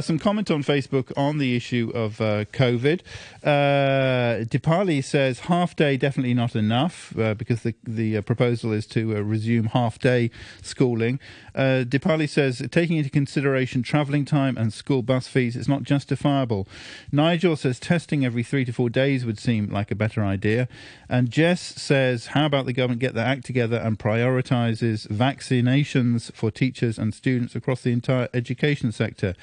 [0.02, 2.22] some comment on Facebook on the issue of
[2.54, 3.02] COVID.
[3.44, 8.86] Uh, Dipali says half day definitely not enough uh, because the the uh, proposal is
[8.88, 11.20] to uh, resume half day schooling.
[11.56, 16.68] Uh, Dipali says taking into consideration travelling time and school bus fees, it's not justifiable.
[17.12, 20.68] Nigel says testing every three to four days would seem like a better idea.
[21.10, 26.52] And Jess says, how about the government get their act together and prioritises vaccinations for
[26.52, 29.36] teachers and students across the entire education sector?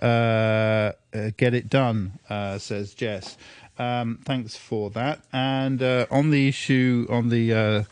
[0.00, 3.36] Uh, uh, get it done, uh, says Jess.
[3.78, 5.20] Um, thanks for that.
[5.32, 7.86] And uh, on the issue, on the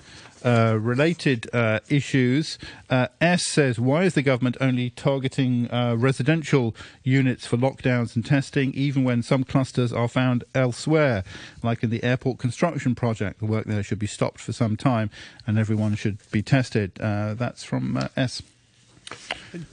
[0.44, 2.59] uh, uh, related uh, issues,
[2.90, 9.04] S says, why is the government only targeting residential units for lockdowns and testing, even
[9.04, 11.24] when some clusters are found elsewhere,
[11.62, 13.40] like in the airport construction project?
[13.40, 15.11] The work there should be stopped for some time
[15.46, 16.94] and everyone should be tested.
[16.94, 18.42] that's from S.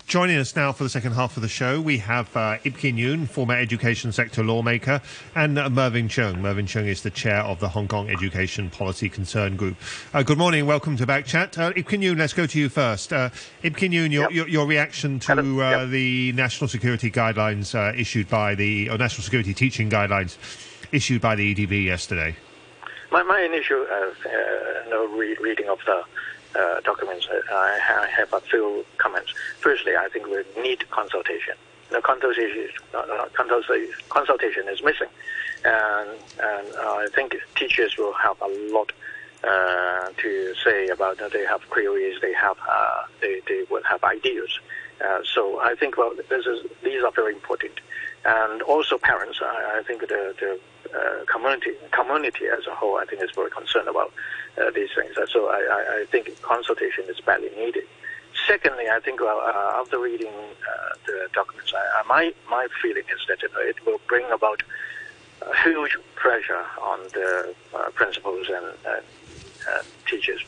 [0.05, 2.97] Joining us now for the second half of the show, we have uh, Ip Kin
[2.97, 5.01] Yuen, former education sector lawmaker,
[5.33, 6.39] and uh, Mervyn Cheung.
[6.39, 9.77] Mervyn Cheung is the chair of the Hong Kong Education Policy Concern Group.
[10.13, 11.57] Uh, good morning, welcome to Backchat.
[11.57, 13.11] Uh, Ip Kin Yuen, let's go to you first.
[13.11, 13.29] Uh,
[13.63, 14.31] Ip Kin Yuen, your, yep.
[14.31, 15.89] your, your, reaction to uh, yep.
[15.89, 20.37] the national security guidelines uh, issued by the, or national security teaching guidelines
[20.91, 22.35] issued by the EDB yesterday?
[23.11, 23.85] My, my initial
[24.89, 26.03] no re- reading of the
[26.55, 29.33] uh, documents, I have a few comments.
[29.59, 31.55] Firstly, I think we need consultation.
[31.89, 33.25] The consultation, uh,
[34.09, 35.09] consultation is missing,
[35.65, 36.09] and,
[36.41, 38.91] and I think teachers will have a lot
[39.43, 41.33] uh, to say about that.
[41.33, 44.59] They have queries, they have uh, they they will have ideas.
[45.03, 47.79] Uh, so I think well, this is these are very important,
[48.23, 49.39] and also parents.
[49.41, 50.59] I, I think the the
[50.95, 54.11] uh, community community as a whole, I think, is very concerned about uh,
[54.75, 55.15] these things.
[55.31, 57.83] So I, I, I, think consultation is badly needed.
[58.47, 63.21] Secondly, I think well, uh, after reading uh, the documents, I, my my feeling is
[63.27, 64.63] that it will bring about
[65.63, 68.65] huge pressure on the uh, principals and,
[70.05, 70.41] teachers.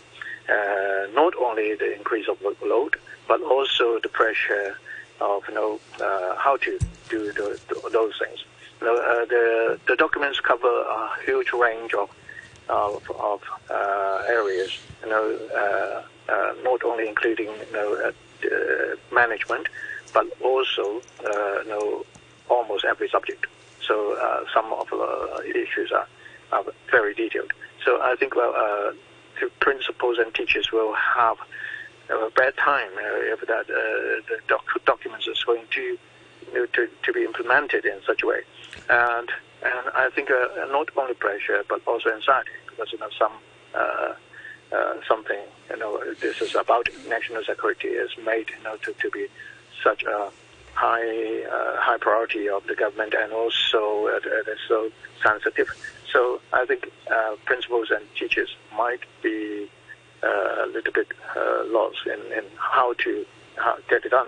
[1.13, 2.95] not only the increase of workload,
[3.27, 4.75] but also the pressure
[5.21, 5.79] of you know
[6.37, 6.77] how to
[7.09, 8.43] do the, the, those things.
[8.81, 12.09] You know, uh, the the documents cover a huge range of
[12.69, 14.71] of, of uh, areas.
[15.03, 18.11] You know, uh, uh, not only including you know uh,
[18.47, 19.67] uh, management,
[20.13, 22.05] but also uh, you know
[22.49, 23.47] almost every subject.
[23.85, 24.17] So
[24.53, 26.07] some of the issues are,
[26.53, 27.51] are very detailed.
[27.83, 28.53] So I think well,
[29.41, 31.37] the principals and teachers will have
[32.09, 37.13] a bad time if that the doc- documents are going to, you know, to to
[37.13, 38.41] be implemented in such a way
[38.89, 39.29] and
[39.63, 43.31] and I think uh, not only pressure but also anxiety because you know some
[43.73, 44.13] uh,
[44.75, 49.09] uh, something you know this is about national security is made you know to, to
[49.09, 49.27] be
[49.83, 50.29] such a
[50.73, 54.91] high uh, high priority of the government and also it is so
[55.23, 55.69] sensitive.
[56.11, 59.69] So I think uh, principals and teachers might be
[60.23, 61.07] uh, a little bit
[61.67, 64.27] lost in, in how to how get it done.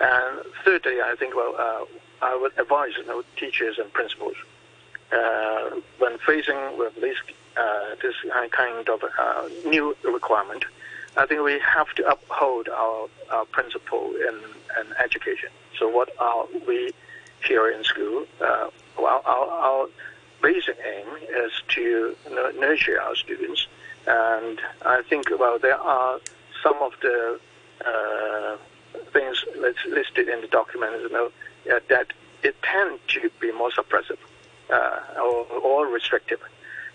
[0.00, 1.86] And thirdly, I think well
[2.22, 4.36] I would advise you know, teachers and principals
[5.14, 7.16] uh, when facing with this
[7.56, 8.14] uh, this
[8.50, 10.64] kind of uh, new requirement,
[11.16, 14.34] I think we have to uphold our, our principle in,
[14.80, 15.50] in education.
[15.78, 16.92] So what are we
[17.46, 18.26] here in school?
[18.40, 19.86] Uh, well, our, our
[20.42, 21.06] basic aim
[21.44, 22.16] is to
[22.58, 23.68] nurture our students,
[24.06, 26.18] and I think well there are
[26.62, 27.38] some of the
[27.86, 28.56] uh,
[29.12, 29.44] things
[29.88, 31.30] listed in the document you know,
[31.72, 32.12] uh, that
[32.42, 34.18] it tend to be more suppressive
[34.70, 36.40] or, or restrictive.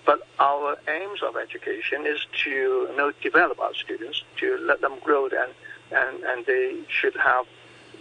[0.05, 4.93] But our aims of education is to you know, develop our students, to let them
[5.03, 5.53] grow, and,
[5.91, 7.45] and, and they should have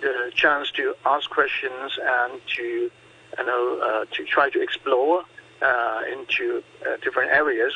[0.00, 5.24] the chance to ask questions and to you know uh, to try to explore
[5.62, 7.72] uh, into uh, different areas.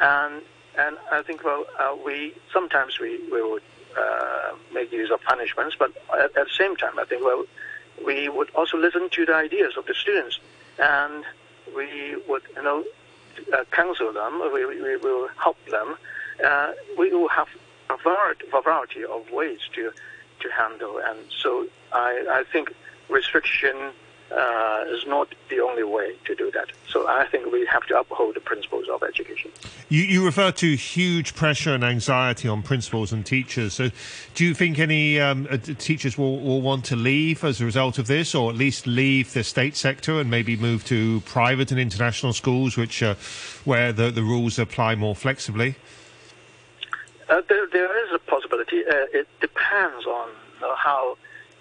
[0.00, 0.42] And
[0.78, 3.62] and I think well uh, we sometimes we we would
[3.98, 7.44] uh, make use of punishments, but at, at, the same time I think well
[8.04, 10.38] we would also listen to the ideas of the students
[10.78, 11.24] and
[11.74, 12.84] we would you know
[13.52, 15.96] uh, counsel them, we, we will help them.
[16.44, 17.48] Uh, we will have
[17.90, 19.92] a variety, a variety of ways to
[20.40, 22.74] to handle, and so I, I think
[23.08, 23.92] restriction
[24.36, 26.68] uh, is not the only way to do that.
[26.88, 29.50] So I think we have to uphold the principles of education.
[29.88, 33.74] You, you refer to huge pressure and anxiety on principals and teachers.
[33.74, 33.90] So
[34.34, 37.98] do you think any um, uh, teachers will, will want to leave as a result
[37.98, 41.80] of this, or at least leave the state sector and maybe move to private and
[41.80, 43.14] international schools, which uh,
[43.64, 45.76] where the, the rules apply more flexibly?
[47.28, 48.84] Uh, there, there is a possibility.
[48.86, 50.28] Uh, it depends on
[50.76, 51.16] how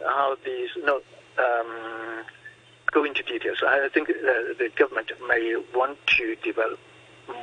[0.05, 1.01] how these you know,
[1.37, 2.23] um,
[2.91, 3.57] go into details.
[3.65, 6.79] I think the, the government may want to develop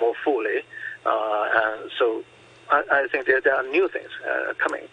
[0.01, 0.63] more fully,
[1.07, 2.23] uh, and so
[2.71, 4.85] I, I, think there, there are new things uh, coming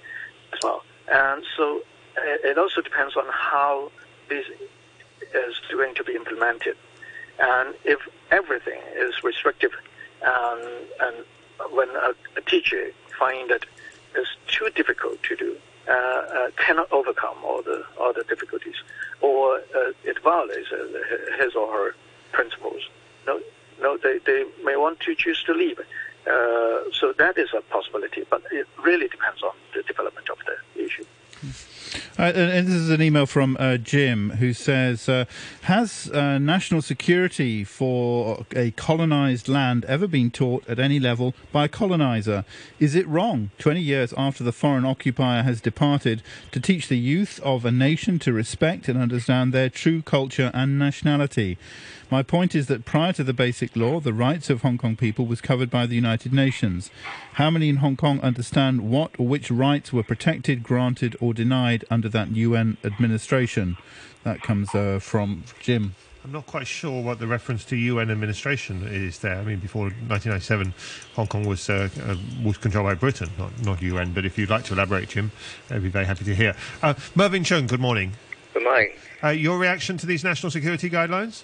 [0.54, 0.84] as well.
[1.12, 1.82] And so
[2.18, 3.92] uh, it also depends on how
[4.30, 4.46] this
[5.34, 6.78] is going to be implemented.
[7.40, 8.00] And if
[8.32, 9.72] everything is restrictive,
[10.24, 11.26] and, and
[11.72, 13.66] when a, a teacher finds that
[14.16, 18.24] it's too difficult to do, uh, uh, Uh, uh, cannot overcome all the all the
[18.24, 18.74] difficulties,
[19.22, 20.78] or uh, it violates uh,
[21.38, 21.96] his or her
[22.32, 22.82] principles.
[23.28, 23.40] No,
[23.80, 25.80] no, they, they may want to choose to leave.
[27.00, 31.06] so that is a possibility, but it really depends on the development of the issue.
[32.18, 35.26] Uh, and this is an email from uh, Jim who says uh,
[35.64, 41.66] Has uh, national security for a colonized land ever been taught at any level by
[41.66, 42.46] a colonizer?
[42.80, 46.22] Is it wrong, 20 years after the foreign occupier has departed,
[46.52, 50.80] to teach the youth of a nation to respect and understand their true culture and
[50.80, 51.58] nationality?
[52.12, 55.26] My point is that prior to the Basic Law, the rights of Hong Kong people
[55.26, 56.92] was covered by the United Nations.
[57.34, 61.84] How many in Hong Kong understand what or which rights were protected, granted, or denied
[61.90, 63.78] under that UN administration?
[64.24, 65.96] That comes uh, from Jim.
[66.24, 69.38] I'm not quite sure what the reference to UN administration is there.
[69.38, 70.74] I mean, before 1997,
[71.16, 74.14] Hong Kong was uh, uh, was controlled by Britain, not, not UN.
[74.14, 75.32] But if you'd like to elaborate, Jim,
[75.70, 76.56] I'd be very happy to hear.
[76.82, 78.14] Uh, Mervyn Cheung, good morning.
[78.54, 78.92] Good morning.
[79.24, 81.44] Uh, your reaction to these national security guidelines?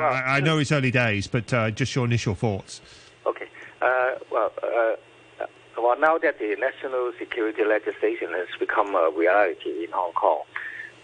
[0.00, 2.80] I, I, know it's early days, but uh, just your initial thoughts.
[3.26, 3.46] Okay.
[3.80, 5.46] Uh, well, uh,
[5.78, 10.42] well, now that the national security legislation has become a reality in Hong Kong,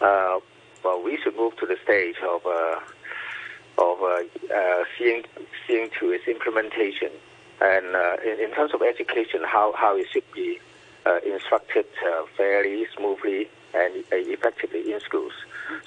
[0.01, 0.39] uh,
[0.85, 2.81] well, we should move to the stage of uh,
[3.79, 5.25] of uh, seeing
[5.67, 7.11] seeing to its implementation,
[7.61, 7.87] and
[8.25, 10.59] in, in, terms of education, how how it should be
[11.27, 11.87] instructed
[12.37, 15.33] fairly, smoothly, and effectively in schools.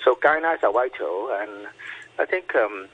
[0.04, 1.68] So guidelines are vital, and
[2.22, 2.88] I think um,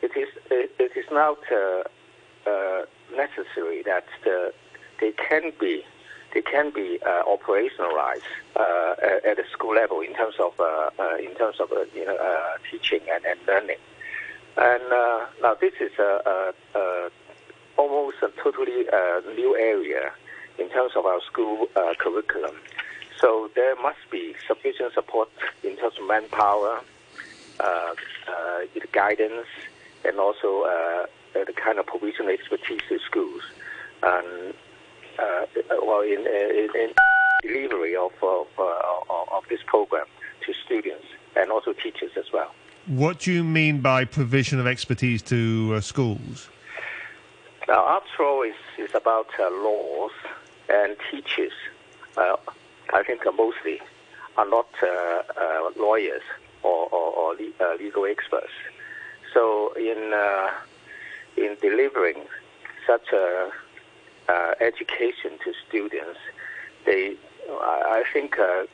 [0.00, 1.82] it is it, it is not uh,
[2.48, 4.54] uh, necessary that the,
[4.98, 5.84] they can be
[6.32, 8.94] they can be uh, operationalized uh,
[9.28, 12.16] at, the school level in terms of uh, uh, in terms of you know
[12.70, 13.76] teaching and, and learning.
[14.56, 14.82] And
[15.42, 17.10] now this is a, a, a
[17.76, 18.86] almost a totally
[19.36, 20.12] new area
[20.58, 21.68] in terms of our school
[21.98, 22.56] curriculum.
[23.20, 25.28] So there must be sufficient support
[25.62, 26.80] in terms of manpower,
[27.60, 27.94] uh,
[28.28, 28.60] uh,
[28.92, 29.46] guidance,
[30.04, 33.42] and also uh, the kind of provisional expertise in schools.
[34.02, 34.54] And
[35.82, 36.92] well, in, in, in,
[37.42, 40.06] delivery of of, of this program
[40.44, 41.04] to students
[41.36, 42.54] and also teachers as well.
[42.86, 46.48] What do you mean by provision of expertise to uh, schools?
[47.66, 50.10] Now, after all, it's, it's about uh, laws
[50.68, 51.52] and teachers.
[52.16, 52.36] Uh,
[52.92, 53.80] I think mostly
[54.36, 54.68] are not
[55.76, 56.22] lawyers
[56.64, 58.52] or, or, or uh, legal experts.
[59.32, 60.50] So in uh,
[61.36, 62.24] in delivering
[62.86, 63.50] such a
[64.28, 66.18] uh, education to students,
[66.86, 67.16] they
[67.50, 68.64] I think uh,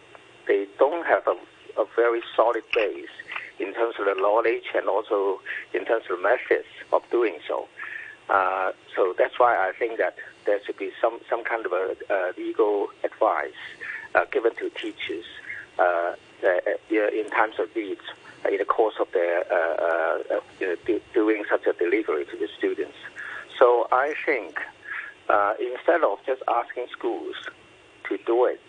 [0.47, 1.37] they don't have a,
[1.81, 3.09] a, very solid base
[3.59, 5.41] in terms of the knowledge and also
[5.75, 7.69] in terms of methods of doing so.
[8.29, 10.15] Uh, so that's why I think that
[10.47, 13.61] there should be some, some kind of a, legal advice
[14.15, 15.25] uh, given to teachers
[15.79, 18.01] uh, Uh, uh, in times of needs
[18.45, 19.45] uh, in the course of their
[21.13, 22.97] doing such a delivery to the students.
[23.59, 24.59] So I think
[25.61, 27.37] instead of just asking schools
[28.09, 28.61] to do it,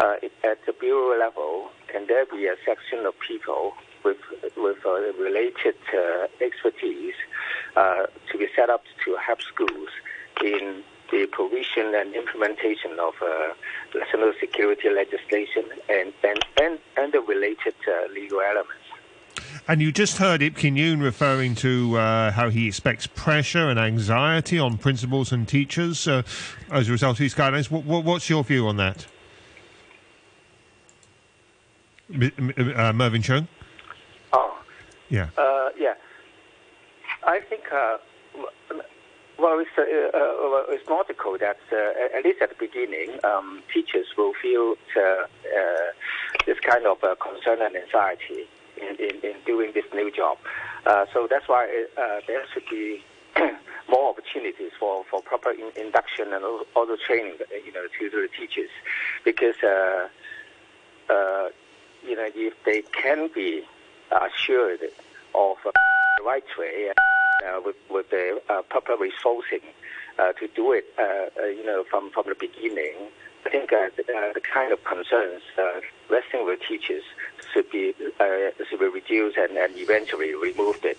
[0.00, 3.74] at the bureau level, can there be a section of people
[4.04, 4.18] with
[4.56, 7.14] with uh, related uh, expertise
[7.76, 9.88] uh, to be set up to help schools
[10.42, 10.82] in
[11.12, 13.14] the provision and implementation of
[13.94, 17.74] national security legislation and and, and, and the related
[18.12, 18.82] legal elements.
[19.68, 23.78] And you just heard Ip Kin Yuen referring to uh, how he expects pressure and
[23.78, 26.22] anxiety on principals and teachers uh,
[26.70, 27.70] as a result of these guidelines.
[27.70, 29.06] What, what, what's your view on that?
[32.12, 33.46] Uh, Mervyn Cheung?
[34.32, 34.58] Oh.
[35.08, 35.28] Yeah.
[35.38, 35.94] Uh, yeah.
[37.24, 37.98] I think, uh,
[39.42, 40.86] well, it's, uh, uh it's
[41.40, 45.26] that, uh, at least at the beginning, um, teachers will feel uh,
[46.46, 50.38] this kind of concern and anxiety in, in, in, doing this new job.
[51.12, 51.86] so that's why
[52.26, 53.02] there should be
[53.88, 56.44] more opportunities for, for proper in, induction and
[56.76, 57.34] also training,
[57.66, 58.70] you know, to the teachers,
[59.24, 59.56] because
[62.04, 63.64] you know, if they can be
[64.10, 64.80] assured
[65.34, 65.70] of uh,
[66.18, 67.21] the right way uh,
[67.64, 69.62] with, with the uh, proper resourcing
[70.18, 71.02] uh, to do it, uh,
[71.40, 72.94] uh, you know, from, from the beginning,
[73.46, 75.42] I think the, kind of concerns
[76.08, 77.02] resting with teachers
[77.52, 77.94] should be
[78.68, 80.84] should be reduced and, and eventually removed.
[80.84, 80.98] It.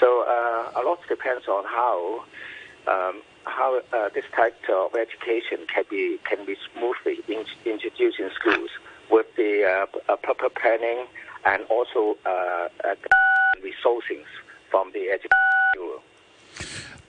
[0.00, 2.24] So a lot depends on how
[2.86, 3.80] um, how
[4.14, 8.70] this type of education can be can be smoothly in, introduced in schools
[9.10, 11.06] with the uh, proper planning
[11.44, 12.94] and also uh, uh
[13.62, 14.24] resourcing
[14.70, 15.53] from the education.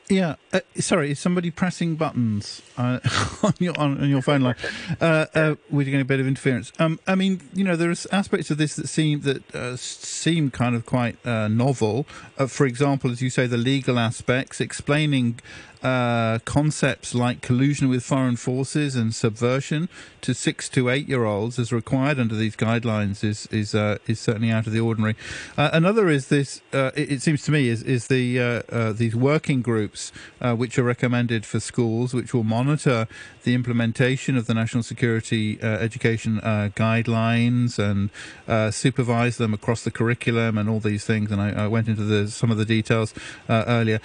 [0.07, 2.99] Yeah, uh, sorry, is somebody pressing buttons uh,
[3.43, 4.55] on your on, on, your phone line?
[5.01, 6.71] Uh, uh, we're getting a bit of interference.
[6.79, 10.51] Um, I mean, you know, there are aspects of this that seem that uh, seem
[10.51, 12.03] kind of quite uh, novel.
[12.47, 15.39] for example, as you say, the legal aspects, explaining
[15.85, 19.87] uh, concepts like collusion with foreign forces and subversion
[20.19, 24.19] to six to eight year olds as required under these guidelines is is uh, is
[24.19, 25.15] certainly out of the ordinary.
[25.55, 26.59] Uh, another is this.
[26.73, 30.11] Uh, it, it, seems to me is is the uh, these working groups
[30.57, 33.07] which are recommended for schools, which will monitor
[33.43, 36.39] the implementation of the national security education
[36.75, 41.31] guidelines and supervise them across the curriculum and all these things.
[41.31, 43.13] And I, I went into the, some of the details
[43.49, 43.99] earlier.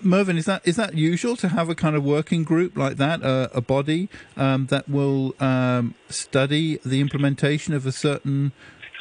[0.00, 1.17] Mervyn, is that is that usual?
[1.18, 4.88] Unusual to have a kind of working group like that, uh, a body um, that
[4.88, 8.52] will um, study the implementation of a certain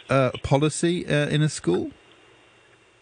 [0.09, 1.91] uh, policy uh, in a school?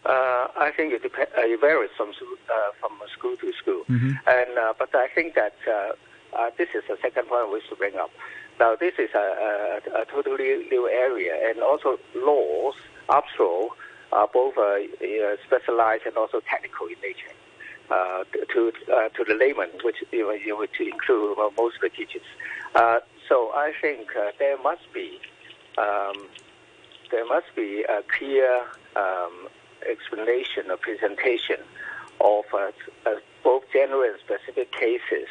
[0.04, 1.32] Uh, I think it, depends.
[1.36, 4.12] Uh, it varies from uh, from school to school, mm-hmm.
[4.26, 5.54] and but I think that
[6.58, 8.10] this is the second point we should bring up.
[8.60, 9.26] Now, this is a,
[9.98, 12.74] a, a totally new area, and also laws,
[13.08, 13.70] after all,
[14.12, 14.54] are both
[15.46, 17.34] specialized and also technical in nature
[17.90, 22.22] uh, to uh, to the layman, which you you would include most of the teachers.
[22.74, 25.20] Uh, so I think uh, there must be
[25.78, 26.28] um,
[27.10, 28.62] there must be a clear
[28.96, 29.48] um,
[29.88, 31.58] explanation or presentation
[32.20, 32.72] of uh,
[33.06, 33.14] uh,
[33.44, 35.28] both general and specific cases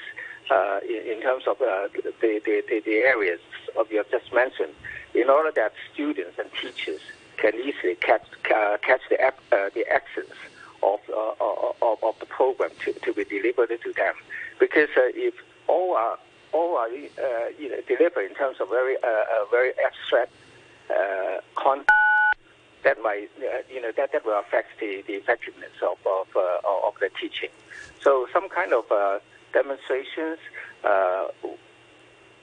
[0.87, 1.89] in, in, terms of the,
[2.21, 3.39] the, the, areas
[3.75, 4.71] of you have just mentioned,
[5.15, 7.01] in order that students and teachers
[7.37, 9.17] can easily catch catch the
[9.73, 10.35] the essence
[10.85, 11.33] of, uh,
[11.81, 14.13] of, of the program to, to be delivered to them.
[14.59, 15.33] Because uh, if
[15.67, 16.17] all are
[16.53, 19.45] all are uh, you know, delivered in terms of very uh,
[20.15, 20.31] very abstract
[20.89, 21.87] uh, content,
[22.83, 26.87] that might uh, you know that, that will affect the, the effectiveness of of, uh,
[26.87, 27.49] of the teaching.
[28.01, 29.19] So some kind of uh,
[29.53, 30.37] demonstrations,
[30.83, 31.27] uh,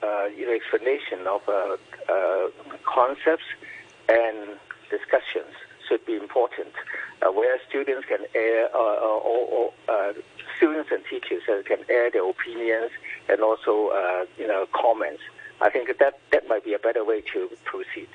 [0.03, 1.77] uh, you know, explanation of uh,
[2.11, 2.49] uh,
[2.83, 3.45] concepts
[4.09, 4.59] and
[4.89, 5.55] discussions
[5.87, 6.73] should be important,
[7.21, 10.13] uh, where students can air, uh, uh or, or uh,
[10.57, 12.91] students and teachers uh, can air their opinions
[13.29, 13.91] and also,
[14.37, 15.21] you know, comments.
[15.61, 18.09] I think that that might be a better way to proceed.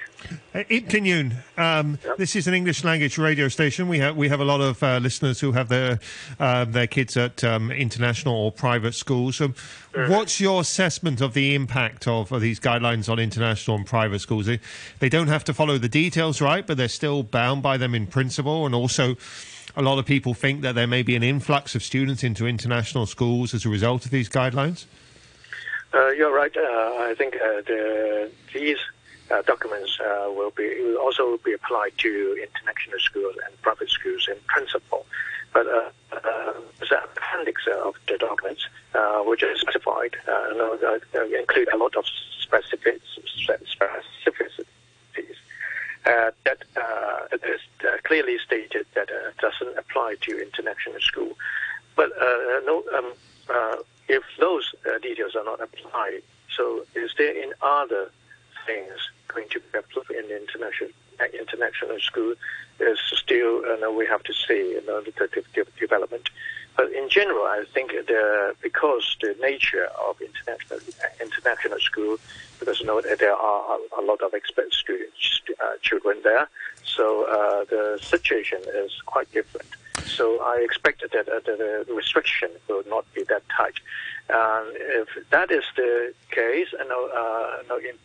[0.88, 2.16] Uh, Ip Kin Yuen, um, yep.
[2.16, 3.88] this is an English language radio station.
[3.88, 6.00] We have we have a lot of uh, listeners who have their
[6.40, 9.36] uh, their kids at um, international or private schools.
[9.36, 10.10] So, mm-hmm.
[10.10, 14.46] what's your assessment of the impact of, of, these guidelines on international and private schools?
[14.46, 14.60] They,
[14.98, 16.66] they don't have to follow the details, right?
[16.66, 19.16] But they're still bound by them in principle, and also.
[19.76, 23.06] A lot of people think that there may be an influx of students into international
[23.06, 24.86] schools as a result of these guidelines.
[25.94, 26.56] Uh, you're right.
[26.56, 28.78] Uh, I think uh, the, these
[29.30, 34.28] uh, documents uh, will be will also be applied to international schools and private schools
[34.28, 35.06] in principle.
[35.52, 40.98] but uh, uh, the appendix of the documents, uh, which is specified, uh,
[41.38, 42.04] include a lot of
[42.40, 43.00] specific
[43.44, 44.64] specificities.
[46.04, 46.58] That
[47.44, 47.60] is
[48.04, 49.10] clearly stated that
[49.40, 51.36] doesn't apply to international school.
[51.96, 52.10] But
[52.64, 53.12] no, um,
[54.08, 56.22] if those details are not applied,
[56.56, 58.10] so is there in other
[58.68, 58.96] things
[59.32, 60.90] going to be applied in international
[61.20, 62.34] uh, international school?
[62.80, 66.26] Is still uh, no, we have to see you know, the, the, the development.
[66.76, 70.78] But in general, I think the, because the nature of international
[71.20, 72.18] international school,
[72.60, 76.46] because you know there are a, a lot of expert students, uh, children there,
[76.84, 79.70] so uh, the situation is quite different.
[80.06, 83.78] So I expect that uh, the restriction will not be that tight.
[84.30, 87.96] If that is the case, you know, uh, you know, in,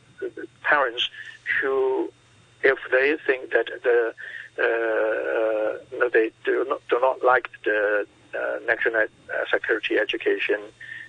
[0.63, 1.09] parents
[1.61, 2.11] who,
[2.63, 4.13] if they think that the
[4.59, 8.05] uh, you know, they do not, do not like the
[8.35, 9.07] uh, national uh,
[9.51, 10.59] security education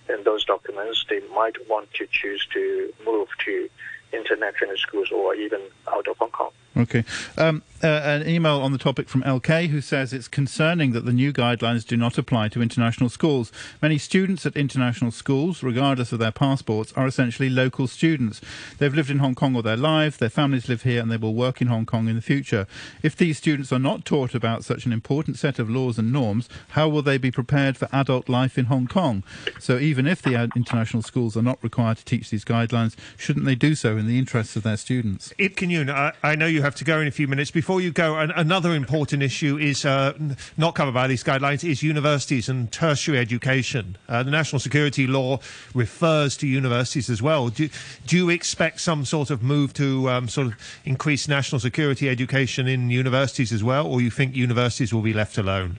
[0.08, 3.68] in those documents, they might want to choose to move to
[4.12, 6.50] international schools or even out of Hong Kong.
[6.76, 7.04] Okay.
[7.36, 11.12] Um, uh, an email on the topic from LK who says it's concerning that the
[11.12, 13.52] new guidelines do not apply to international schools.
[13.82, 18.40] Many students at international schools, regardless of their passports, are essentially local students.
[18.78, 21.34] They've lived in Hong Kong all their life, their families live here, and they will
[21.34, 22.66] work in Hong Kong in the future.
[23.02, 26.48] If these students are not taught about such an important set of laws and norms,
[26.70, 29.22] how will they be prepared for adult life in Hong Kong?
[29.60, 33.54] So even if the international schools are not required to teach these guidelines, shouldn't they
[33.54, 35.34] do so in the interests of their students?
[35.36, 37.50] Ip Kin Yuen, I, I know you have to go in a few minutes.
[37.50, 40.12] Before you go, an, another important issue is uh,
[40.56, 43.96] not covered by these guidelines is universities and tertiary education.
[44.08, 45.40] Uh, the national security law
[45.74, 47.48] refers to universities as well.
[47.48, 47.68] Do,
[48.06, 50.54] do you expect some sort of move to um, sort of
[50.84, 55.38] increase national security education in universities as well, or you think universities will be left
[55.38, 55.78] alone?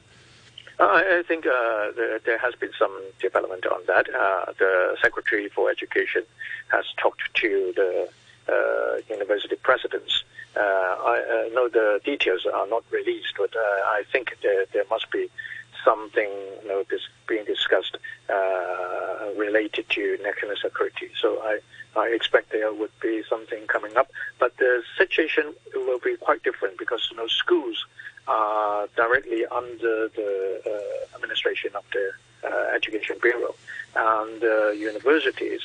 [0.79, 2.91] Uh, I think uh, there, there, has been some
[3.21, 4.13] development on that.
[4.13, 6.23] Uh, the Secretary for Education
[6.67, 8.09] has talked to the
[8.51, 10.23] uh, university presidents
[10.61, 15.11] I uh, know the details are not released, but uh, I think there, there must
[15.11, 15.29] be
[15.83, 16.29] something
[16.63, 17.97] you know, this being discussed
[18.29, 21.09] uh, related to national security.
[21.21, 21.59] So I,
[21.95, 24.09] I expect there would be something coming up.
[24.39, 27.85] But the situation will be quite different because you know, schools
[28.27, 32.11] are directly under the uh, administration of the
[32.47, 33.55] uh, Education Bureau.
[33.95, 34.41] And
[34.77, 35.61] universities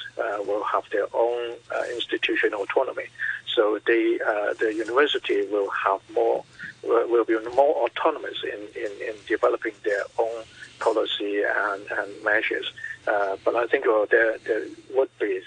[0.47, 1.57] will have their own
[1.95, 3.07] institutional autonomy.
[3.55, 6.45] So they, uh, the university will have more,
[6.83, 10.45] will be more autonomous in, in, in developing their own
[10.79, 12.73] policy and, and measures.
[13.07, 15.41] Uh, but I think well, there, there would be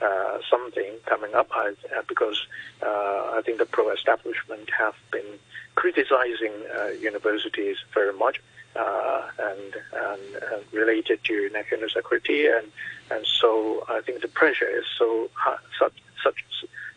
[0.00, 1.70] uh, something coming up uh,
[2.08, 2.46] because
[2.82, 5.38] uh, I think the pro-establishment have been
[5.74, 8.40] criticizing uh, universities very much
[8.74, 10.20] and, and,
[10.52, 12.66] and, related to national security, and
[13.10, 15.92] and so I think the pressure is so high, such
[16.22, 16.44] such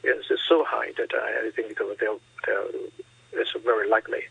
[0.03, 4.21] is, is so high that I, I think there, there, there is a very likely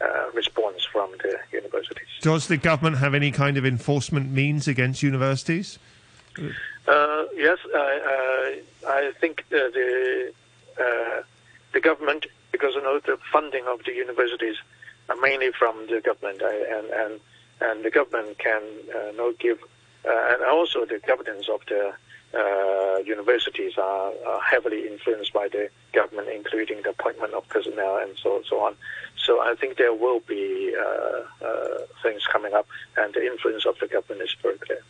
[0.00, 2.06] uh, response from the universities.
[2.20, 5.78] Does the government have any kind of enforcement means against universities?
[6.38, 10.32] Uh, yes, I, I think the
[10.78, 11.22] uh,
[11.72, 14.56] the government, because you know the funding of the universities
[15.08, 17.20] are mainly from the government, and and
[17.60, 18.62] and the government can
[18.94, 19.58] uh, not give,
[20.04, 21.94] uh, and also the governance of the
[22.34, 28.16] uh, universities are, are, heavily influenced by the government, including the appointment of personnel and
[28.18, 28.74] so so on.
[29.16, 32.66] So I think there will be uh, uh, things coming up,
[32.96, 34.82] and the influence of the government is very clear.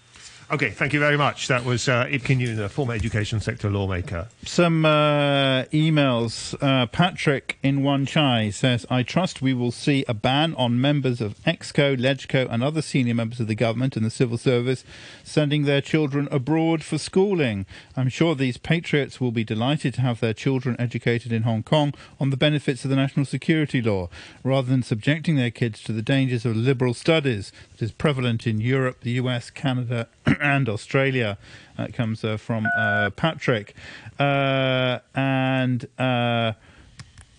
[0.49, 1.49] Okay, thank you very much.
[1.49, 4.29] That was uh, Ip Kin Yuen, a former education sector lawmaker.
[4.45, 6.55] Some uh, emails.
[6.63, 11.21] Uh, Patrick in Wan Chai says, I trust we will see a ban on members
[11.21, 14.85] of EXCO, LegCo, and other senior members of the government and the civil service
[15.25, 17.67] sending their children abroad for schooling.
[17.97, 21.93] I'm sure these patriots will be delighted to have their children educated in Hong Kong
[22.21, 24.09] on the benefits of the national security law,
[24.45, 28.61] rather than subjecting their kids to the dangers of liberal studies that is prevalent in
[28.61, 30.09] Europe, the US, Canada,
[30.41, 31.37] and Australia.
[31.77, 33.75] That comes uh, from uh, Patrick.
[34.19, 35.87] Uh, and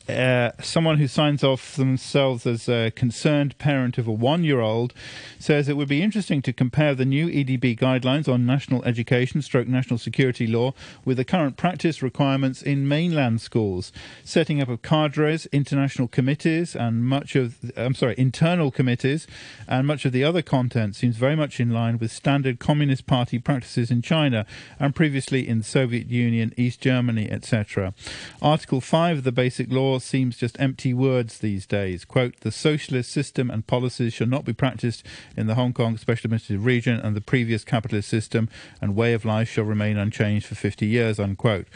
[0.10, 4.93] uh, someone who signs off themselves as a concerned parent of a one year old
[5.38, 9.68] says it would be interesting to compare the new EDB guidelines on national education stroke
[9.68, 13.91] national security law with the current practice requirements in mainland schools.
[14.24, 19.28] Setting up of cadres, international committees, and much of, I'm sorry, internal committees,
[19.68, 23.39] and much of the other content seems very much in line with standard Communist Party
[23.39, 24.45] practices in China
[24.80, 27.93] and previously in the Soviet Union, East Germany, etc.
[28.41, 32.05] Article 5 of the Basic Law seems just empty words these days.
[32.05, 35.03] Quote, the socialist system and policies shall not be practiced
[35.35, 38.49] in the Hong Kong Special Administrative Region and the previous capitalist system
[38.81, 41.67] and way of life shall remain unchanged for 50 years, unquote.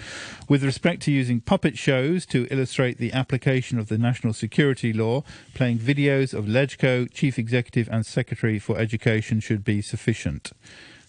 [0.47, 5.23] With respect to using puppet shows to illustrate the application of the national security law,
[5.53, 10.51] playing videos of LegCo, Chief Executive and Secretary for Education should be sufficient.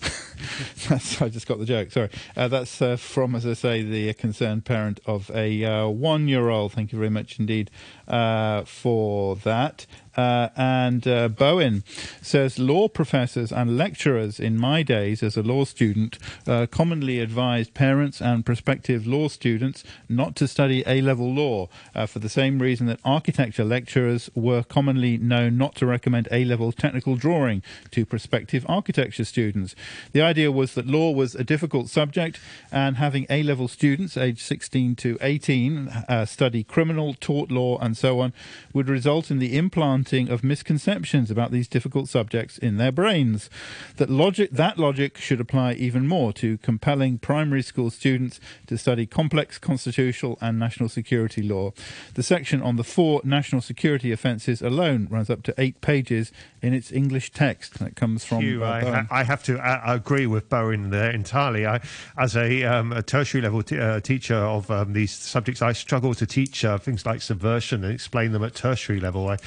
[0.88, 1.90] that's, I just got the joke.
[1.92, 2.10] Sorry.
[2.36, 6.48] Uh, that's uh, from, as I say, the concerned parent of a uh, one year
[6.48, 6.72] old.
[6.72, 7.70] Thank you very much indeed
[8.08, 9.86] uh, for that.
[10.16, 11.84] Uh, and uh, Bowen
[12.20, 17.72] says law professors and lecturers in my days as a law student uh, commonly advised
[17.74, 22.58] parents and prospective law students not to study A level law uh, for the same
[22.58, 28.04] reason that architecture lecturers were commonly known not to recommend A level technical drawing to
[28.04, 29.74] prospective architecture students.
[30.12, 32.38] The idea was that law was a difficult subject
[32.70, 37.96] and having A level students aged 16 to 18 uh, study criminal, tort law, and
[37.96, 38.32] so on
[38.72, 43.50] would result in the implant of misconceptions about these difficult subjects in their brains.
[43.96, 49.06] That logic that logic should apply even more to compelling primary school students to study
[49.06, 51.72] complex constitutional and national security law.
[52.14, 56.32] The section on the four national security offences alone runs up to eight pages
[56.62, 57.78] in its English text.
[57.78, 58.40] That comes from.
[58.40, 61.66] Hugh, uh, I, I have to uh, agree with Bowen there entirely.
[61.66, 61.80] I,
[62.16, 66.14] as a, um, a tertiary level t- uh, teacher of um, these subjects, I struggle
[66.14, 69.28] to teach uh, things like subversion and explain them at tertiary level.
[69.28, 69.38] I,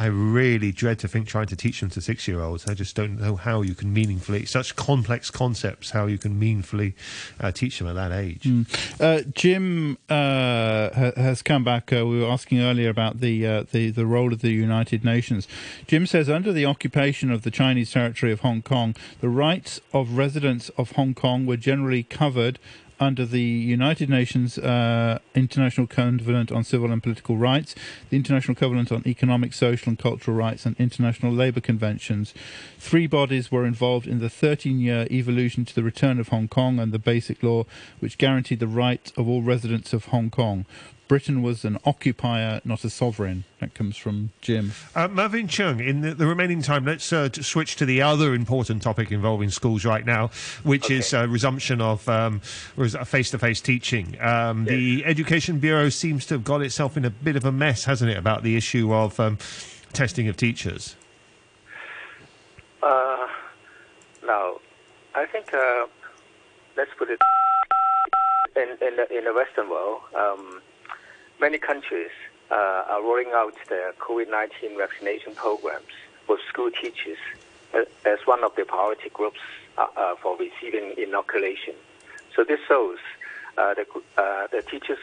[0.00, 2.66] I really dread to think trying to teach them to six year olds.
[2.66, 6.94] I just don't know how you can meaningfully, such complex concepts, how you can meaningfully
[7.38, 8.48] uh, teach them at that age.
[8.98, 11.92] Uh, Jim uh, ha- has come back.
[11.92, 15.46] Uh, we were asking earlier about the, uh, the the role of the United Nations.
[15.86, 20.16] Jim says under the occupation of the Chinese territory of Hong Kong, the rights of
[20.16, 22.58] residents of Hong Kong were generally covered
[23.00, 27.74] under the United Nations uh, International Covenant on Civil and Political Rights,
[28.10, 32.34] the International Covenant on Economic, Social and Cultural Rights, and International Labour Conventions.
[32.78, 36.78] Three bodies were involved in the 13 year evolution to the return of Hong Kong
[36.78, 37.64] and the Basic Law,
[38.00, 40.66] which guaranteed the right of all residents of Hong Kong.
[41.10, 43.42] Britain was an occupier, not a sovereign.
[43.58, 44.70] That comes from Jim.
[44.94, 48.80] Uh, Mervyn Cheung, in the, the remaining time, let's uh, switch to the other important
[48.80, 50.30] topic involving schools right now,
[50.62, 54.16] which is uh, resumption of um, face to face teaching.
[54.20, 57.86] Um, The Education Bureau seems to have got itself in a bit of a mess,
[57.86, 59.36] hasn't it, about the issue of um,
[59.92, 60.94] testing of teachers?
[62.84, 63.26] Uh,
[64.24, 64.60] now,
[65.16, 65.86] I think uh,
[66.76, 67.18] let's put it
[68.54, 70.02] in in the, in the Western world.
[70.14, 70.62] Um,
[71.40, 72.10] many countries
[72.50, 75.86] uh, are rolling out their COVID-19 vaccination programs
[76.26, 77.18] for school teachers
[77.74, 79.40] uh, as one of the priority groups
[79.78, 81.74] uh, uh, for receiving inoculation.
[82.36, 82.98] So this shows
[83.56, 83.86] uh, the,
[84.18, 84.98] uh, the teachers'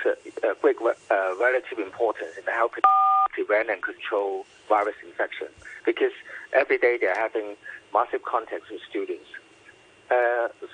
[0.61, 2.83] great relative importance in helping
[3.31, 5.47] prevent and control virus infection
[5.85, 6.11] because
[6.53, 7.55] every day they're having
[7.93, 9.25] massive contacts with students.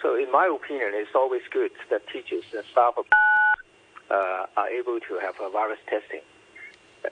[0.01, 2.93] So, in my opinion, it's always good that teachers and staff
[4.10, 6.22] are able to have a virus testing.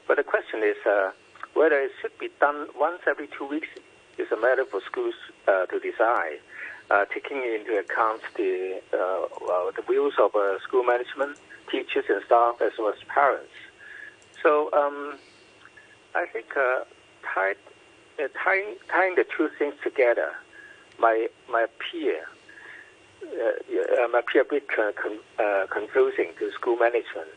[0.07, 1.11] But the question is uh,
[1.53, 3.67] whether it should be done once every two weeks
[4.17, 5.15] is a matter for schools
[5.47, 6.39] uh, to decide,
[6.89, 11.37] uh, taking into account the uh, well, the views of uh, school management,
[11.69, 13.51] teachers and staff, as well as parents.
[14.43, 15.17] So um,
[16.15, 16.83] I think uh,
[17.37, 17.53] uh,
[18.43, 20.31] tying, tying the two things together
[20.99, 22.25] might, might appear
[23.31, 27.29] uh, might appear a bit con- uh, confusing to school management.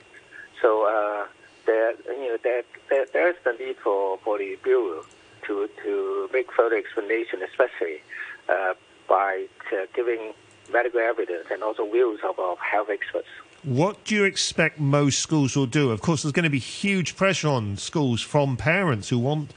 [0.61, 1.27] So uh,
[1.67, 5.05] there, you know, there, there, there is the need for, for the bureau
[5.47, 8.01] to to make further explanation, especially
[8.49, 8.75] uh,
[9.09, 9.47] by
[9.95, 10.33] giving
[10.73, 13.29] medical evidence and also views of, of health experts.
[13.63, 15.91] What do you expect most schools will do?
[15.91, 19.53] Of course, there's going to be huge pressure on schools from parents who want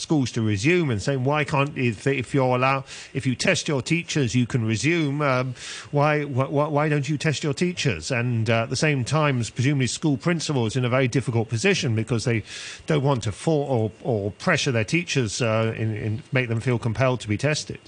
[0.00, 2.84] schools to resume and saying, why can't if, if you're allowed
[3.14, 5.22] if you test your teachers, you can resume.
[5.22, 5.54] Um,
[5.90, 8.10] why, why why don't you test your teachers?
[8.10, 12.24] And uh, at the same time, presumably school principals in a very difficult position because
[12.24, 12.42] they
[12.86, 16.78] don't want to for, or, or pressure their teachers uh, in, in make them feel
[16.78, 17.80] compelled to be tested.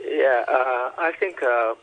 [0.00, 1.42] Yeah, uh, I think.
[1.42, 1.74] Uh,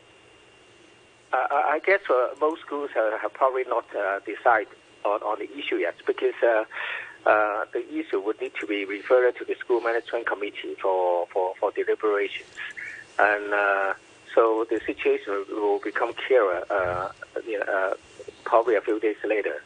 [1.32, 4.68] I, guess uh, most schools have, probably not uh, decided
[5.04, 6.32] on, on the issue yet because
[7.26, 11.54] uh, the issue would need to be referred to the school management committee for, for,
[11.58, 12.48] for deliberations.
[13.18, 13.94] And uh,
[14.34, 17.10] so the situation will become clearer uh,
[17.68, 17.94] uh,
[18.44, 19.62] probably a few days later.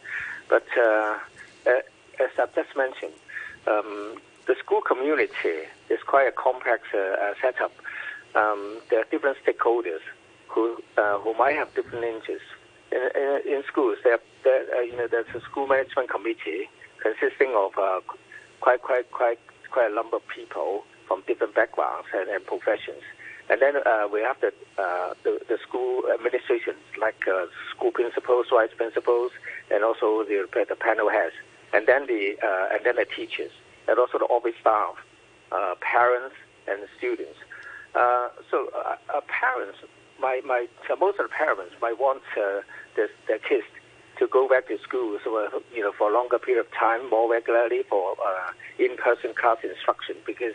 [0.48, 1.18] But uh,
[1.66, 3.12] as I've just mentioned,
[3.66, 6.84] um, the school community is quite a complex
[7.40, 7.72] setup.
[8.34, 10.00] Um, there are different stakeholders
[10.48, 12.48] who who might have different interests
[12.92, 16.68] in, in, in schools, there, there you know, there's a school management committee
[17.02, 18.00] consisting of uh,
[18.60, 19.38] quite, quite, quite,
[19.70, 23.02] quite a number of people from different backgrounds and, and professions.
[23.50, 28.46] And then uh, we have the, uh, the, the school administrations, like uh, school principals,
[28.48, 29.32] vice principals,
[29.72, 31.34] and also the, the panel heads,
[31.72, 33.50] and then the uh, and then the teachers,
[33.88, 34.94] and also the office staff,
[35.50, 36.36] uh, parents,
[36.68, 37.38] and students.
[37.96, 38.70] Uh, so
[39.26, 39.78] parents,
[40.20, 40.68] my, my
[41.00, 43.66] most of the parents might want their, their kids
[44.20, 45.30] to go back to school, so
[45.74, 48.14] you know, for a longer period of time, more regularly for
[48.78, 50.54] in-person class instruction, because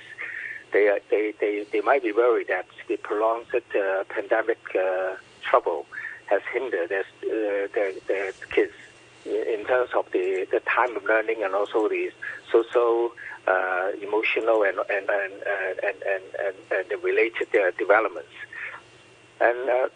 [0.72, 5.86] they, they, they, they might be worried that the prolonged uh, pandemic uh, trouble
[6.28, 8.74] has hindered their, uh, their, their kids
[9.26, 12.12] in terms of the, the time of learning and also the
[12.52, 13.12] social,
[13.48, 15.34] uh, emotional, and, and, and,
[15.84, 18.30] and, and, and, and the related uh, developments.
[19.42, 19.90] And uh,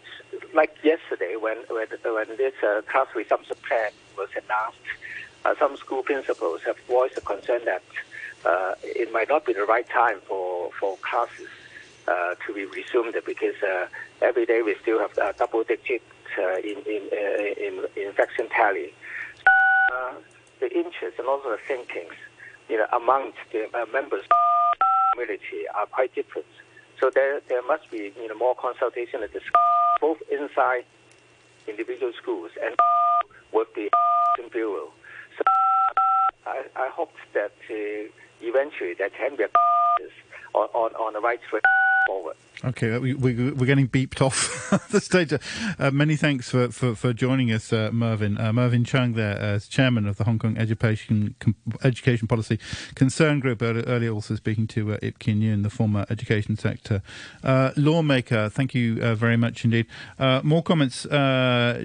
[0.54, 6.60] like yesterday, when, when, when this uh, class resumption plan was announced, some school principals
[6.66, 7.82] have voiced a concern that
[8.44, 11.48] uh, it might not be the right time for, for classes
[12.08, 13.86] uh, to be resumed because uh,
[14.22, 16.02] every day we still have uh, double digit
[16.38, 18.92] uh, in, in, uh, in, infection tally.
[20.60, 22.14] the interests and also the thinkings
[22.68, 24.28] you know, among the members of
[24.78, 26.46] the community are quite different.
[27.00, 29.52] So there, there must be you know, more consultation and discussion,
[30.00, 30.84] both inside
[31.66, 32.76] individual schools and
[33.52, 33.88] with the
[34.52, 34.90] bureau.
[35.36, 35.42] So
[36.46, 38.10] I, I hope that uh,
[38.42, 39.48] eventually there can be a
[40.54, 41.62] on, on, on the right track
[42.06, 42.36] forward.
[42.62, 45.32] Okay, uh, we, we, are getting beeped off the stage.
[45.32, 48.38] Uh, many thanks for, for, for joining us, uh, Mervyn.
[48.38, 51.34] Uh, Mervyn Cheung, there, as chairman of the Hong Kong Education
[51.82, 52.58] Education Policy
[52.94, 57.02] Concern Group, earlier also speaking to uh, Ip Kin Yuen, the former education sector
[57.42, 58.50] uh, lawmaker.
[58.50, 59.86] Thank you uh, very much indeed.
[60.42, 61.04] more comments.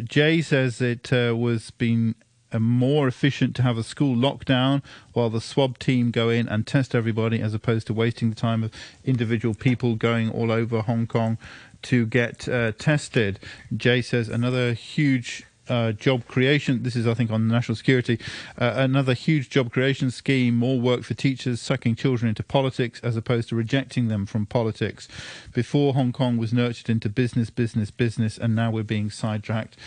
[0.04, 2.16] Jay says it was being
[2.60, 4.82] more efficient to have a school lockdown
[5.14, 8.64] while the swab team go in and test everybody as opposed to wasting the time
[8.64, 8.72] of
[9.04, 11.38] individual people going all over Hong Kong
[11.84, 13.40] to get uh, tested.
[13.76, 16.84] Jay says another huge uh, job creation.
[16.84, 18.20] This is, I think, on national security.
[18.58, 23.16] Uh, another huge job creation scheme, more work for teachers, sucking children into politics as
[23.16, 25.08] opposed to rejecting them from politics.
[25.54, 29.78] Before Hong Kong was nurtured into business, business, business, and now we're being sidetracked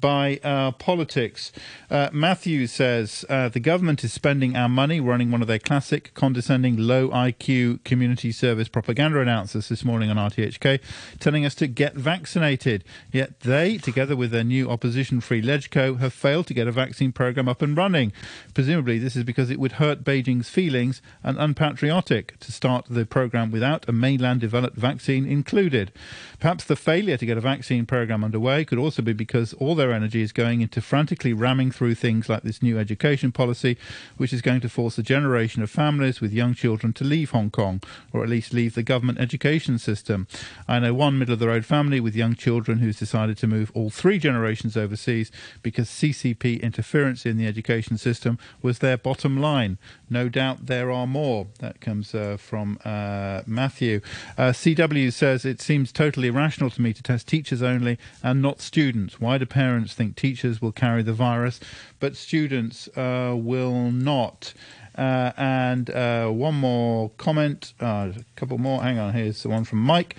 [0.00, 1.52] by uh, politics.
[1.90, 6.12] Uh, Matthew says uh, the government is spending our money running one of their classic,
[6.14, 10.80] condescending, low IQ community service propaganda announcers this morning on RTHK,
[11.18, 12.84] telling us to get vaccinated.
[13.12, 17.12] Yet they, together with their new opposition free LegCo, have failed to get a vaccine
[17.12, 18.12] program up and running.
[18.54, 23.50] Presumably, this is because it would hurt Beijing's feelings and unpatriotic to start the program
[23.50, 25.92] without a mainland developed vaccine included.
[26.38, 29.89] Perhaps the failure to get a vaccine program underway could also be because all their
[29.92, 33.76] energy is going into frantically ramming through things like this new education policy,
[34.16, 37.50] which is going to force a generation of families with young children to leave Hong
[37.50, 37.82] Kong,
[38.12, 40.26] or at least leave the government education system.
[40.68, 43.70] I know one middle of the road family with young children who's decided to move
[43.74, 45.30] all three generations overseas
[45.62, 49.78] because CCP interference in the education system was their bottom line.
[50.08, 51.46] No doubt there are more.
[51.58, 54.00] That comes uh, from uh, Matthew.
[54.36, 58.60] Uh, CW says it seems totally irrational to me to test teachers only and not
[58.60, 59.20] students.
[59.20, 61.60] Why do parents think teachers will carry the virus,
[61.98, 64.54] but students uh, will not?
[64.96, 68.82] Uh, and uh, one more comment, uh, a couple more.
[68.82, 70.16] Hang on, here's the one from Mike,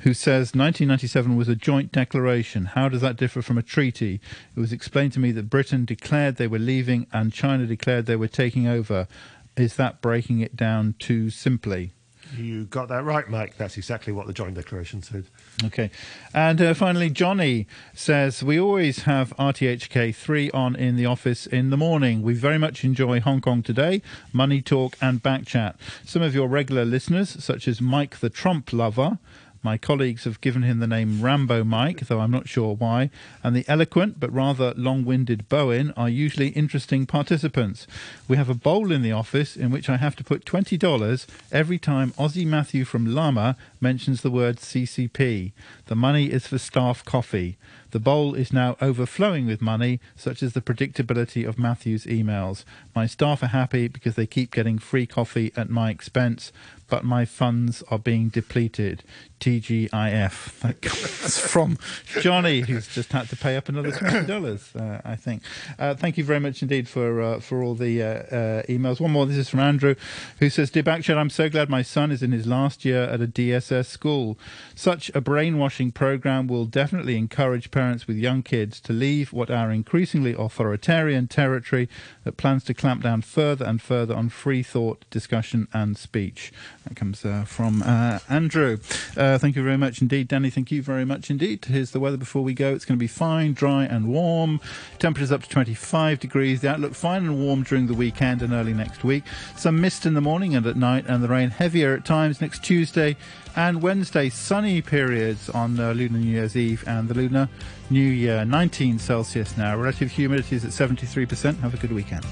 [0.00, 2.66] who says 1997 was a joint declaration.
[2.66, 4.20] How does that differ from a treaty?
[4.54, 8.16] It was explained to me that Britain declared they were leaving and China declared they
[8.16, 9.08] were taking over.
[9.56, 11.92] Is that breaking it down too simply?
[12.36, 13.56] You got that right, Mike.
[13.56, 15.24] That's exactly what the joint declaration said.
[15.64, 15.90] Okay.
[16.32, 21.76] And uh, finally, Johnny says, We always have RTHK3 on in the office in the
[21.76, 22.22] morning.
[22.22, 24.02] We very much enjoy Hong Kong Today,
[24.32, 25.74] Money Talk, and Backchat.
[26.04, 29.18] Some of your regular listeners, such as Mike the Trump Lover,
[29.62, 33.10] my colleagues have given him the name Rambo Mike, though I'm not sure why,
[33.42, 37.86] and the eloquent but rather long winded Bowen are usually interesting participants.
[38.26, 41.78] We have a bowl in the office in which I have to put $20 every
[41.78, 45.52] time Aussie Matthew from Lamma mentions the word CCP.
[45.86, 47.56] The money is for staff coffee.
[47.90, 52.64] The bowl is now overflowing with money, such as the predictability of Matthew's emails.
[52.94, 56.52] My staff are happy because they keep getting free coffee at my expense.
[56.90, 59.02] But my funds are being depleted.
[59.40, 60.60] TGIF.
[60.60, 61.78] That comes from
[62.20, 64.76] Johnny, who's just had to pay up another twenty dollars.
[64.76, 65.42] Uh, I think.
[65.78, 69.00] Uh, thank you very much indeed for uh, for all the uh, uh, emails.
[69.00, 69.26] One more.
[69.26, 69.94] This is from Andrew,
[70.38, 73.22] who says, "Dear Backchat, I'm so glad my son is in his last year at
[73.22, 74.38] a DSS school.
[74.74, 79.70] Such a brainwashing program will definitely encourage parents with young kids to leave what are
[79.70, 81.88] increasingly authoritarian territory
[82.24, 86.52] that plans to clamp down further and further on free thought, discussion, and speech."
[86.86, 88.78] That comes uh, from Andrew.
[89.16, 90.48] Uh, thank you very much indeed, Danny.
[90.48, 91.64] Thank you very much indeed.
[91.66, 92.72] Here's the weather before we go.
[92.72, 94.60] It's going to be fine, dry, and warm.
[94.98, 96.62] Temperatures up to 25 degrees.
[96.62, 99.24] The outlook fine and warm during the weekend and early next week.
[99.56, 102.64] Some mist in the morning and at night, and the rain heavier at times next
[102.64, 103.16] Tuesday
[103.56, 104.30] and Wednesday.
[104.30, 107.48] Sunny periods on uh, Lunar New Year's Eve and the Lunar
[107.90, 108.44] New Year.
[108.44, 109.76] 19 Celsius now.
[109.76, 111.58] Relative humidity is at 73%.
[111.60, 112.24] Have a good weekend.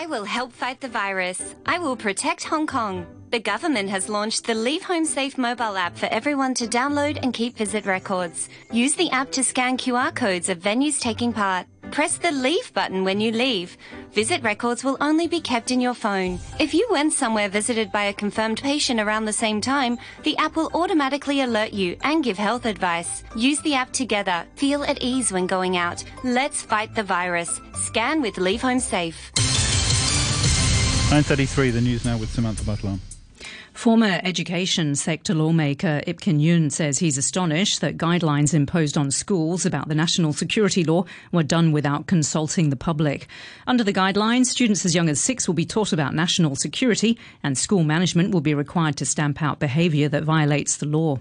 [0.00, 1.54] I will help fight the virus.
[1.66, 3.04] I will protect Hong Kong.
[3.32, 7.34] The government has launched the Leave Home Safe mobile app for everyone to download and
[7.34, 8.48] keep visit records.
[8.72, 11.66] Use the app to scan QR codes of venues taking part.
[11.90, 13.76] Press the Leave button when you leave.
[14.12, 16.38] Visit records will only be kept in your phone.
[16.58, 20.56] If you went somewhere visited by a confirmed patient around the same time, the app
[20.56, 23.22] will automatically alert you and give health advice.
[23.36, 24.46] Use the app together.
[24.56, 26.02] Feel at ease when going out.
[26.24, 27.60] Let's fight the virus.
[27.74, 29.30] Scan with Leave Home Safe.
[31.10, 32.96] 9.33, the news now with Samantha Butler.
[33.72, 39.66] Former education sector lawmaker Ip Kin Yuen says he's astonished that guidelines imposed on schools
[39.66, 43.26] about the national security law were done without consulting the public.
[43.66, 47.58] Under the guidelines, students as young as six will be taught about national security, and
[47.58, 51.18] school management will be required to stamp out behaviour that violates the law.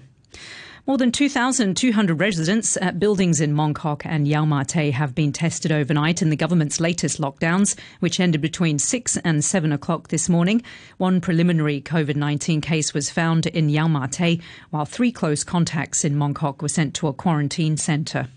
[0.87, 5.31] More than 2,200 residents at buildings in Mong Kok and Yau Ma Tei have been
[5.31, 10.29] tested overnight in the government's latest lockdowns, which ended between 6 and 7 o'clock this
[10.29, 10.63] morning.
[10.97, 16.05] One preliminary COVID 19 case was found in Yau Ma Tei, while three close contacts
[16.05, 18.29] in Mong Kok were sent to a quarantine centre.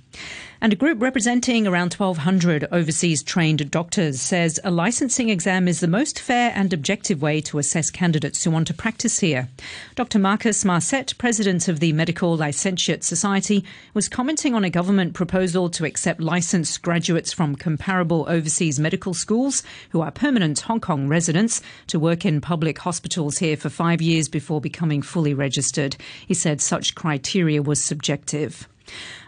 [0.63, 5.89] And a group representing around 1,200 overseas trained doctors says a licensing exam is the
[5.89, 9.49] most fair and objective way to assess candidates who want to practice here.
[9.97, 10.21] Dr.
[10.21, 15.85] Marcus Marcet, president of the Medical Licentiate Society, was commenting on a government proposal to
[15.85, 21.99] accept licensed graduates from comparable overseas medical schools who are permanent Hong Kong residents to
[21.99, 25.97] work in public hospitals here for five years before becoming fully registered.
[26.25, 28.69] He said such criteria was subjective.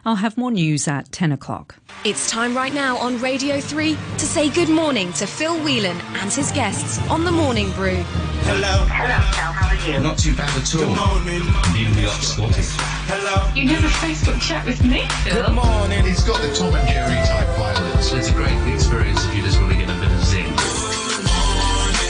[0.05, 1.76] I'll have more news at 10 o'clock.
[2.05, 6.32] It's time right now on Radio 3 to say good morning to Phil Whelan and
[6.32, 8.02] his guests on the Morning Brew.
[8.44, 8.84] Hello.
[8.86, 9.52] Hello, Phil.
[9.52, 9.98] How are you?
[10.00, 10.80] Not too bad at all.
[10.80, 11.42] Good morning.
[11.72, 12.64] New York spotted.
[13.09, 13.50] Hello.
[13.55, 15.42] You never Facebook chat with me, Phil.
[15.42, 16.05] Good morning.
[16.05, 18.12] He's got the Tom and Jerry type violence.
[18.12, 20.52] It's a great experience if you just want to get a bit of zing.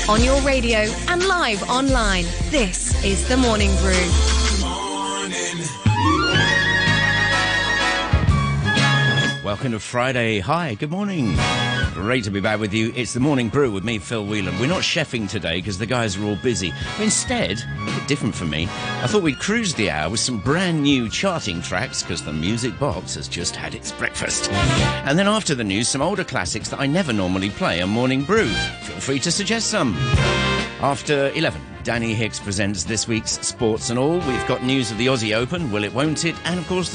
[0.09, 3.95] On your radio and live online, this is the Morning Brew.
[9.45, 10.41] Welcome to Friday.
[10.41, 11.37] Hi, good morning.
[11.93, 12.95] Great to be back with you.
[12.97, 14.59] It's the Morning Brew with me, Phil Whelan.
[14.59, 16.73] We're not chefing today because the guys are all busy.
[16.99, 18.65] Instead, a bit different for me,
[19.03, 22.79] I thought we'd cruise the hour with some brand new charting tracks because the music
[22.79, 24.51] box has just had its breakfast.
[24.51, 28.25] And then after the news, some older classics that I never normally play on Morning
[28.25, 28.49] Brew.
[28.49, 29.95] Feel free to suggest some.
[30.81, 34.15] After 11, Danny Hicks presents this week's Sports and All.
[34.21, 36.35] We've got news of the Aussie Open, will it, won't it?
[36.47, 36.89] And of course,